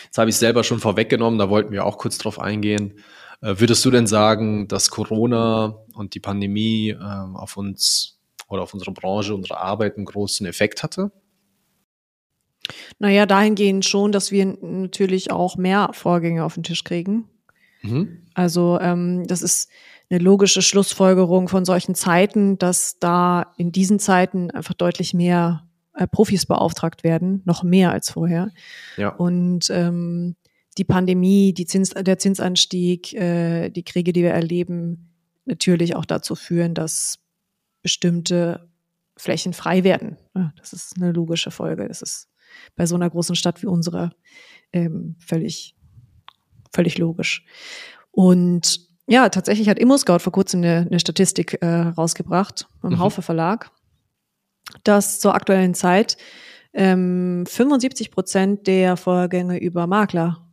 Jetzt 0.05 0.18
habe 0.18 0.31
ich 0.31 0.37
es 0.37 0.40
selber 0.40 0.62
schon 0.62 0.78
vorweggenommen, 0.78 1.38
da 1.38 1.50
wollten 1.50 1.72
wir 1.72 1.85
auch 1.85 1.98
kurz 1.98 2.16
drauf 2.16 2.38
eingehen. 2.38 3.00
Äh, 3.40 3.59
würdest 3.59 3.85
du 3.85 3.90
denn 3.90 4.07
sagen, 4.07 4.68
dass 4.68 4.90
Corona 4.90 5.76
und 5.94 6.14
die 6.14 6.20
Pandemie 6.20 6.90
ähm, 6.90 7.37
auf 7.37 7.57
uns 7.57 8.20
oder 8.48 8.62
auf 8.62 8.72
unsere 8.72 8.92
Branche, 8.92 9.35
unsere 9.35 9.59
Arbeit 9.59 9.96
einen 9.96 10.07
großen 10.07 10.46
Effekt 10.46 10.85
hatte? 10.85 11.11
Naja, 13.00 13.26
dahingehend 13.26 13.85
schon, 13.85 14.12
dass 14.12 14.31
wir 14.31 14.46
natürlich 14.61 15.33
auch 15.33 15.57
mehr 15.57 15.90
Vorgänge 15.92 16.44
auf 16.44 16.55
den 16.55 16.62
Tisch 16.62 16.85
kriegen. 16.85 17.28
Mhm. 17.82 18.26
Also 18.34 18.78
ähm, 18.80 19.26
das 19.26 19.42
ist 19.42 19.70
eine 20.10 20.18
logische 20.18 20.62
Schlussfolgerung 20.62 21.48
von 21.48 21.64
solchen 21.64 21.94
Zeiten, 21.94 22.58
dass 22.58 22.98
da 22.98 23.52
in 23.56 23.72
diesen 23.72 23.98
Zeiten 23.98 24.50
einfach 24.50 24.74
deutlich 24.74 25.14
mehr 25.14 25.66
äh, 25.94 26.06
Profis 26.06 26.46
beauftragt 26.46 27.04
werden, 27.04 27.42
noch 27.44 27.62
mehr 27.62 27.92
als 27.92 28.10
vorher. 28.10 28.50
Ja. 28.96 29.08
Und 29.10 29.70
ähm, 29.70 30.36
die 30.78 30.84
Pandemie, 30.84 31.52
die 31.52 31.66
Zins, 31.66 31.90
der 31.90 32.18
Zinsanstieg, 32.18 33.12
äh, 33.14 33.70
die 33.70 33.84
Kriege, 33.84 34.12
die 34.12 34.22
wir 34.22 34.30
erleben, 34.30 35.10
natürlich 35.44 35.96
auch 35.96 36.04
dazu 36.04 36.34
führen, 36.34 36.74
dass 36.74 37.18
bestimmte 37.82 38.68
Flächen 39.16 39.52
frei 39.52 39.84
werden. 39.84 40.16
Ja, 40.34 40.52
das 40.56 40.72
ist 40.72 40.96
eine 40.96 41.12
logische 41.12 41.50
Folge. 41.50 41.88
Das 41.88 42.00
ist 42.00 42.28
bei 42.76 42.86
so 42.86 42.94
einer 42.94 43.10
großen 43.10 43.36
Stadt 43.36 43.62
wie 43.62 43.66
unserer 43.66 44.12
ähm, 44.72 45.16
völlig, 45.18 45.74
völlig 46.72 46.98
logisch. 46.98 47.44
Und 48.11 48.80
ja, 49.06 49.28
tatsächlich 49.28 49.68
hat 49.68 49.78
ImmoScout 49.78 50.20
vor 50.20 50.32
kurzem 50.32 50.62
eine, 50.62 50.87
eine 50.88 51.00
Statistik 51.00 51.58
äh, 51.61 51.66
rausgebracht 51.66 52.66
im 52.82 52.90
mhm. 52.90 52.98
Haufe 52.98 53.22
Verlag, 53.22 53.70
dass 54.85 55.20
zur 55.20 55.35
aktuellen 55.35 55.74
Zeit 55.74 56.16
ähm, 56.72 57.44
75 57.46 58.11
Prozent 58.11 58.66
der 58.66 58.96
Vorgänge 58.96 59.58
über 59.58 59.87
Makler 59.87 60.46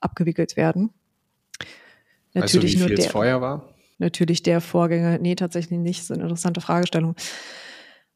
abgewickelt 0.00 0.56
werden. 0.56 0.90
Natürlich 2.34 2.74
du, 2.74 2.80
wie 2.80 2.82
viel 2.82 2.96
nur 2.96 2.96
der, 2.96 3.10
vorher 3.10 3.40
war? 3.40 3.68
Natürlich 3.98 4.42
der 4.42 4.60
Vorgänger, 4.60 5.18
nee, 5.18 5.34
tatsächlich 5.34 5.78
nicht. 5.78 6.00
Das 6.00 6.04
ist 6.04 6.12
eine 6.12 6.22
interessante 6.22 6.60
Fragestellung. 6.60 7.16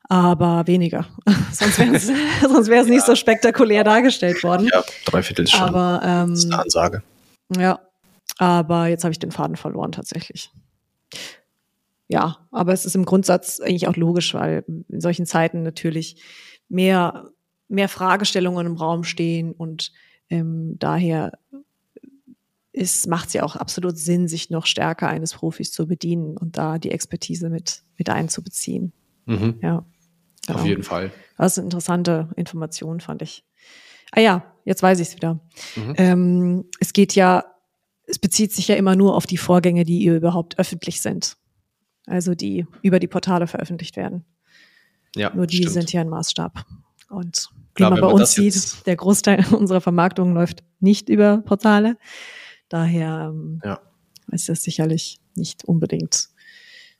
Aber 0.08 0.66
weniger. 0.66 1.06
sonst 1.52 1.78
wäre 1.78 1.96
es 1.96 2.11
sonst 2.42 2.68
wär's 2.68 2.87
nicht 2.87 3.04
so 3.04 3.14
spektakulär 3.14 3.85
dargestellt 3.85 4.42
worden. 4.42 4.68
Ja, 4.72 4.82
drei 5.04 5.22
Viertel 5.22 5.46
schon. 5.46 5.61
Aber, 5.61 6.00
ähm, 6.04 6.30
das 6.30 6.40
ist 6.40 6.52
eine 6.52 6.62
Ansage. 6.62 7.02
Ja, 7.58 7.80
aber 8.38 8.86
jetzt 8.86 9.04
habe 9.04 9.12
ich 9.12 9.18
den 9.18 9.32
Faden 9.32 9.56
verloren 9.56 9.92
tatsächlich. 9.92 10.50
Ja, 12.08 12.46
aber 12.50 12.72
es 12.72 12.84
ist 12.84 12.94
im 12.94 13.04
Grundsatz 13.04 13.60
eigentlich 13.60 13.88
auch 13.88 13.96
logisch, 13.96 14.34
weil 14.34 14.64
in 14.88 15.00
solchen 15.00 15.26
Zeiten 15.26 15.62
natürlich 15.62 16.22
mehr, 16.68 17.30
mehr 17.68 17.88
Fragestellungen 17.88 18.66
im 18.66 18.76
Raum 18.76 19.04
stehen 19.04 19.52
und 19.52 19.92
ähm, 20.28 20.76
daher 20.78 21.38
macht 23.06 23.28
es 23.28 23.32
ja 23.34 23.42
auch 23.42 23.56
absolut 23.56 23.98
Sinn, 23.98 24.28
sich 24.28 24.50
noch 24.50 24.66
stärker 24.66 25.08
eines 25.08 25.34
Profis 25.34 25.72
zu 25.72 25.86
bedienen 25.86 26.36
und 26.36 26.56
da 26.56 26.78
die 26.78 26.90
Expertise 26.90 27.50
mit, 27.50 27.82
mit 27.98 28.08
einzubeziehen. 28.08 28.92
Mhm. 29.26 29.58
Ja. 29.62 29.84
Genau. 30.46 30.58
Auf 30.58 30.66
jeden 30.66 30.82
Fall. 30.82 31.12
Das 31.36 31.52
ist 31.52 31.58
eine 31.58 31.66
interessante 31.66 32.28
Information, 32.36 33.00
fand 33.00 33.22
ich. 33.22 33.44
Ah 34.10 34.20
ja, 34.20 34.51
jetzt 34.64 34.83
weiß 34.83 35.01
ich 35.01 35.09
es 35.09 35.16
wieder. 35.16 35.40
Mhm. 35.77 35.94
Ähm, 35.96 36.64
es 36.81 36.92
geht 36.92 37.14
ja, 37.14 37.44
es 38.07 38.18
bezieht 38.18 38.53
sich 38.53 38.68
ja 38.68 38.77
immer 38.77 38.96
nur 38.96 39.16
auf 39.16 39.27
die 39.27 39.37
Vorgänge, 39.37 39.85
die 39.85 40.07
überhaupt 40.07 40.59
öffentlich 40.59 41.01
sind. 41.01 41.37
Also 42.07 42.35
die 42.35 42.66
über 42.83 42.98
die 42.98 43.07
Portale 43.07 43.46
veröffentlicht 43.46 43.96
werden. 43.96 44.25
Ja, 45.14 45.35
nur 45.35 45.46
die 45.46 45.59
stimmt. 45.59 45.72
sind 45.72 45.92
ja 45.92 46.01
ein 46.01 46.09
Maßstab. 46.09 46.64
Und 47.11 47.48
wie 47.53 47.75
Klar, 47.75 47.90
man 47.90 48.01
bei 48.01 48.07
man 48.07 48.16
uns 48.16 48.33
sieht, 48.33 48.87
der 48.87 48.96
Großteil 48.96 49.44
unserer 49.53 49.81
Vermarktung 49.81 50.35
läuft 50.35 50.62
nicht 50.81 51.09
über 51.09 51.38
Portale. 51.38 51.96
Daher 52.68 53.31
ähm, 53.33 53.61
ja. 53.64 53.81
ist 54.31 54.48
das 54.48 54.62
sicherlich 54.62 55.20
nicht 55.35 55.64
unbedingt 55.64 56.29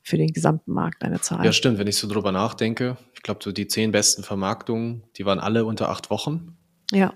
für 0.03 0.17
den 0.17 0.33
gesamten 0.33 0.73
Markt 0.73 1.05
eine 1.05 1.21
Zahl. 1.21 1.45
Ja, 1.45 1.53
stimmt. 1.53 1.79
Wenn 1.79 1.87
ich 1.87 1.97
so 1.97 2.09
drüber 2.09 2.33
nachdenke, 2.33 2.97
ich 3.15 3.23
glaube, 3.23 3.41
so 3.43 3.53
die 3.53 3.69
zehn 3.69 3.93
besten 3.93 4.23
Vermarktungen, 4.23 5.05
die 5.17 5.25
waren 5.25 5.39
alle 5.39 5.65
unter 5.65 5.89
acht 5.91 6.11
Wochen. 6.11 6.57
Ja. 6.91 7.15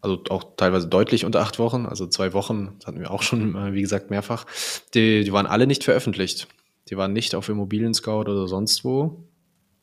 Also 0.00 0.22
auch 0.30 0.56
teilweise 0.56 0.86
deutlich 0.88 1.24
unter 1.24 1.40
acht 1.40 1.58
Wochen, 1.58 1.86
also 1.86 2.06
zwei 2.06 2.32
Wochen, 2.32 2.76
das 2.78 2.86
hatten 2.86 3.00
wir 3.00 3.10
auch 3.10 3.22
schon, 3.22 3.56
äh, 3.56 3.72
wie 3.72 3.80
gesagt, 3.80 4.10
mehrfach. 4.10 4.46
Die, 4.94 5.24
die 5.24 5.32
waren 5.32 5.46
alle 5.46 5.66
nicht 5.66 5.84
veröffentlicht. 5.84 6.46
Die 6.88 6.96
waren 6.96 7.12
nicht 7.12 7.34
auf 7.34 7.48
Immobilien 7.48 7.94
Scout 7.94 8.22
oder 8.30 8.46
sonst 8.46 8.84
wo, 8.84 9.24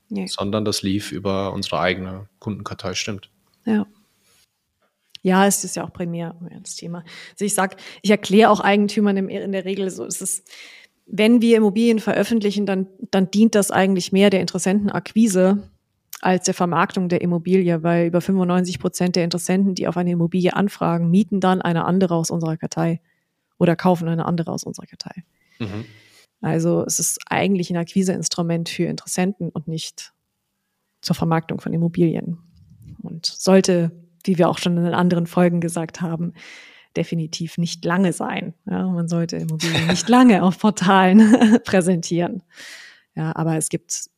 nee. 0.09 0.27
sondern 0.27 0.65
das 0.65 0.81
lief 0.81 1.11
über 1.11 1.53
unsere 1.53 1.79
eigene 1.79 2.27
Kundenkartei, 2.39 2.93
stimmt. 2.93 3.29
Ja. 3.65 3.85
Ja, 5.21 5.47
es 5.47 5.63
ist 5.63 5.75
ja 5.75 5.83
auch 5.83 5.91
primär 5.91 6.35
das 6.61 6.75
Thema. 6.75 7.03
Also 7.31 7.45
ich 7.45 7.55
sag, 7.55 7.77
ich 8.03 8.11
erkläre 8.11 8.51
auch 8.51 8.59
Eigentümern 8.59 9.17
in 9.17 9.51
der 9.51 9.65
Regel 9.65 9.89
so, 9.89 10.05
es 10.05 10.21
ist, 10.21 10.47
wenn 11.07 11.41
wir 11.41 11.57
Immobilien 11.57 11.99
veröffentlichen, 11.99 12.67
dann, 12.67 12.87
dann 13.09 13.31
dient 13.31 13.55
das 13.55 13.71
eigentlich 13.71 14.11
mehr 14.11 14.29
der 14.29 14.41
Interessentenakquise 14.41 15.67
als 16.25 16.45
der 16.45 16.53
Vermarktung 16.53 17.09
der 17.09 17.21
Immobilie, 17.21 17.83
weil 17.83 18.07
über 18.07 18.21
95 18.21 18.79
Prozent 18.79 19.15
der 19.15 19.23
Interessenten, 19.23 19.75
die 19.75 19.87
auf 19.87 19.97
eine 19.97 20.11
Immobilie 20.11 20.55
anfragen, 20.55 21.09
mieten 21.09 21.39
dann 21.39 21.61
eine 21.61 21.85
andere 21.85 22.15
aus 22.15 22.31
unserer 22.31 22.57
Kartei 22.57 23.01
oder 23.57 23.75
kaufen 23.75 24.07
eine 24.07 24.25
andere 24.25 24.51
aus 24.51 24.63
unserer 24.63 24.87
Kartei. 24.87 25.23
Mhm. 25.59 25.85
Also 26.41 26.83
es 26.85 26.99
ist 26.99 27.19
eigentlich 27.29 27.69
ein 27.69 27.77
Akquiseinstrument 27.77 28.69
für 28.69 28.83
Interessenten 28.83 29.49
und 29.49 29.67
nicht 29.67 30.13
zur 31.01 31.15
Vermarktung 31.15 31.61
von 31.61 31.73
Immobilien. 31.73 32.39
Und 33.01 33.25
sollte 33.25 33.91
wie 34.25 34.37
wir 34.37 34.49
auch 34.49 34.57
schon 34.57 34.77
in 34.77 34.93
anderen 34.93 35.27
Folgen 35.27 35.61
gesagt 35.61 36.01
haben, 36.01 36.33
definitiv 36.97 37.57
nicht 37.57 37.83
lange 37.83 38.13
sein. 38.13 38.53
Ja, 38.69 38.87
man 38.87 39.07
sollte 39.07 39.37
Immobilien 39.37 39.87
nicht 39.87 40.09
lange 40.09 40.43
auf 40.43 40.59
Portalen 40.59 41.59
präsentieren. 41.63 42.43
Ja, 43.15 43.35
aber 43.35 43.57
es 43.57 43.69
gibt 43.69 44.09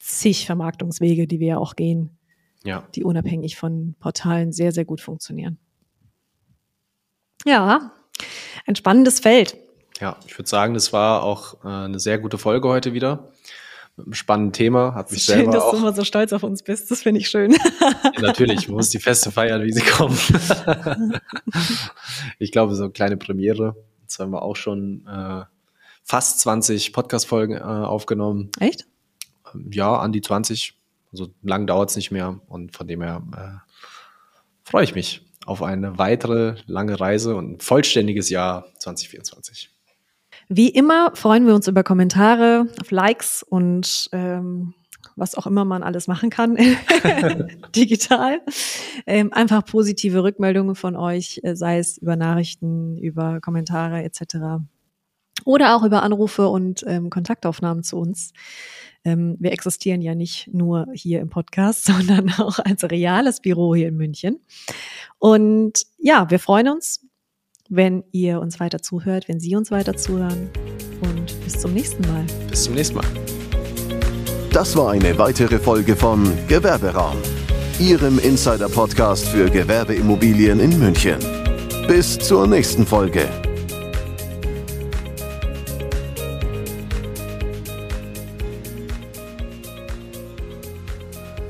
zig 0.00 0.46
Vermarktungswege, 0.46 1.28
die 1.28 1.38
wir 1.38 1.46
ja 1.46 1.58
auch 1.58 1.76
gehen, 1.76 2.18
ja. 2.64 2.88
die 2.94 3.04
unabhängig 3.04 3.56
von 3.56 3.94
Portalen 4.00 4.52
sehr, 4.52 4.72
sehr 4.72 4.84
gut 4.84 5.00
funktionieren. 5.00 5.58
Ja, 7.46 7.92
ein 8.66 8.74
spannendes 8.74 9.20
Feld. 9.20 9.56
Ja, 10.00 10.16
ich 10.26 10.36
würde 10.36 10.48
sagen, 10.48 10.74
das 10.74 10.92
war 10.92 11.22
auch 11.22 11.64
äh, 11.64 11.68
eine 11.68 12.00
sehr 12.00 12.18
gute 12.18 12.38
Folge 12.38 12.68
heute 12.68 12.92
wieder 12.92 13.30
spannendes 14.12 14.58
Thema. 14.58 14.94
Hat 14.94 15.10
mich 15.10 15.22
schön, 15.22 15.36
selber 15.36 15.52
dass 15.52 15.62
auch, 15.64 15.72
du 15.72 15.78
immer 15.78 15.92
so 15.92 16.04
stolz 16.04 16.32
auf 16.32 16.42
uns 16.42 16.62
bist. 16.62 16.90
Das 16.90 17.02
finde 17.02 17.20
ich 17.20 17.28
schön. 17.28 17.52
Ja, 17.52 18.20
natürlich, 18.20 18.68
man 18.68 18.76
muss 18.76 18.90
die 18.90 18.98
Feste 18.98 19.30
feiern, 19.30 19.62
wie 19.62 19.72
sie 19.72 19.82
kommen. 19.82 20.18
ich 22.38 22.52
glaube, 22.52 22.74
so 22.74 22.84
eine 22.84 22.92
kleine 22.92 23.16
Premiere. 23.16 23.76
Jetzt 24.02 24.18
haben 24.18 24.32
wir 24.32 24.42
auch 24.42 24.56
schon 24.56 25.06
äh, 25.06 25.44
fast 26.02 26.40
20 26.40 26.92
Podcast-Folgen 26.92 27.56
äh, 27.56 27.60
aufgenommen. 27.60 28.50
Echt? 28.58 28.86
Ja, 29.70 29.96
an 29.96 30.12
die 30.12 30.20
20. 30.20 30.74
Also 31.12 31.28
lang 31.42 31.66
dauert 31.66 31.90
es 31.90 31.96
nicht 31.96 32.10
mehr. 32.10 32.40
Und 32.48 32.76
von 32.76 32.86
dem 32.86 33.02
her 33.02 33.22
äh, 33.36 33.72
freue 34.64 34.84
ich 34.84 34.94
mich 34.94 35.26
auf 35.46 35.62
eine 35.62 35.98
weitere 35.98 36.56
lange 36.66 37.00
Reise 37.00 37.34
und 37.34 37.52
ein 37.52 37.60
vollständiges 37.60 38.30
Jahr 38.30 38.66
2024. 38.78 39.70
Wie 40.48 40.68
immer 40.68 41.12
freuen 41.14 41.46
wir 41.46 41.54
uns 41.54 41.68
über 41.68 41.82
Kommentare, 41.82 42.66
auf 42.80 42.90
Likes 42.90 43.42
und 43.42 44.08
ähm, 44.12 44.74
was 45.16 45.34
auch 45.34 45.46
immer 45.46 45.64
man 45.64 45.82
alles 45.82 46.08
machen 46.08 46.30
kann 46.30 46.56
digital. 47.76 48.40
Ähm, 49.06 49.32
einfach 49.32 49.64
positive 49.64 50.22
Rückmeldungen 50.22 50.74
von 50.74 50.96
euch, 50.96 51.40
äh, 51.42 51.54
sei 51.54 51.78
es 51.78 51.98
über 51.98 52.16
Nachrichten, 52.16 52.98
über 52.98 53.40
Kommentare 53.40 54.02
etc. 54.02 54.62
Oder 55.44 55.76
auch 55.76 55.82
über 55.82 56.02
Anrufe 56.02 56.48
und 56.48 56.84
ähm, 56.86 57.10
Kontaktaufnahmen 57.10 57.82
zu 57.82 57.96
uns. 57.98 58.32
Ähm, 59.04 59.36
wir 59.38 59.52
existieren 59.52 60.02
ja 60.02 60.14
nicht 60.14 60.50
nur 60.52 60.86
hier 60.92 61.20
im 61.20 61.30
Podcast, 61.30 61.84
sondern 61.86 62.30
auch 62.38 62.58
als 62.58 62.84
reales 62.84 63.40
Büro 63.40 63.74
hier 63.74 63.88
in 63.88 63.96
München. 63.96 64.40
Und 65.18 65.84
ja, 65.98 66.30
wir 66.30 66.38
freuen 66.38 66.68
uns, 66.68 67.06
wenn 67.68 68.04
ihr 68.10 68.40
uns 68.40 68.60
weiter 68.60 68.82
zuhört, 68.82 69.28
wenn 69.28 69.40
Sie 69.40 69.56
uns 69.56 69.70
weiter 69.70 69.96
zuhören. 69.96 70.50
Und 71.02 71.44
bis 71.44 71.58
zum 71.58 71.72
nächsten 71.72 72.02
Mal. 72.02 72.24
Bis 72.50 72.64
zum 72.64 72.74
nächsten 72.74 72.96
Mal. 72.96 73.06
Das 74.52 74.76
war 74.76 74.90
eine 74.90 75.16
weitere 75.16 75.58
Folge 75.58 75.94
von 75.94 76.24
Gewerberaum, 76.48 77.16
Ihrem 77.78 78.18
Insider-Podcast 78.18 79.28
für 79.28 79.48
Gewerbeimmobilien 79.48 80.58
in 80.58 80.78
München. 80.78 81.18
Bis 81.86 82.18
zur 82.18 82.46
nächsten 82.48 82.84
Folge. 82.84 83.28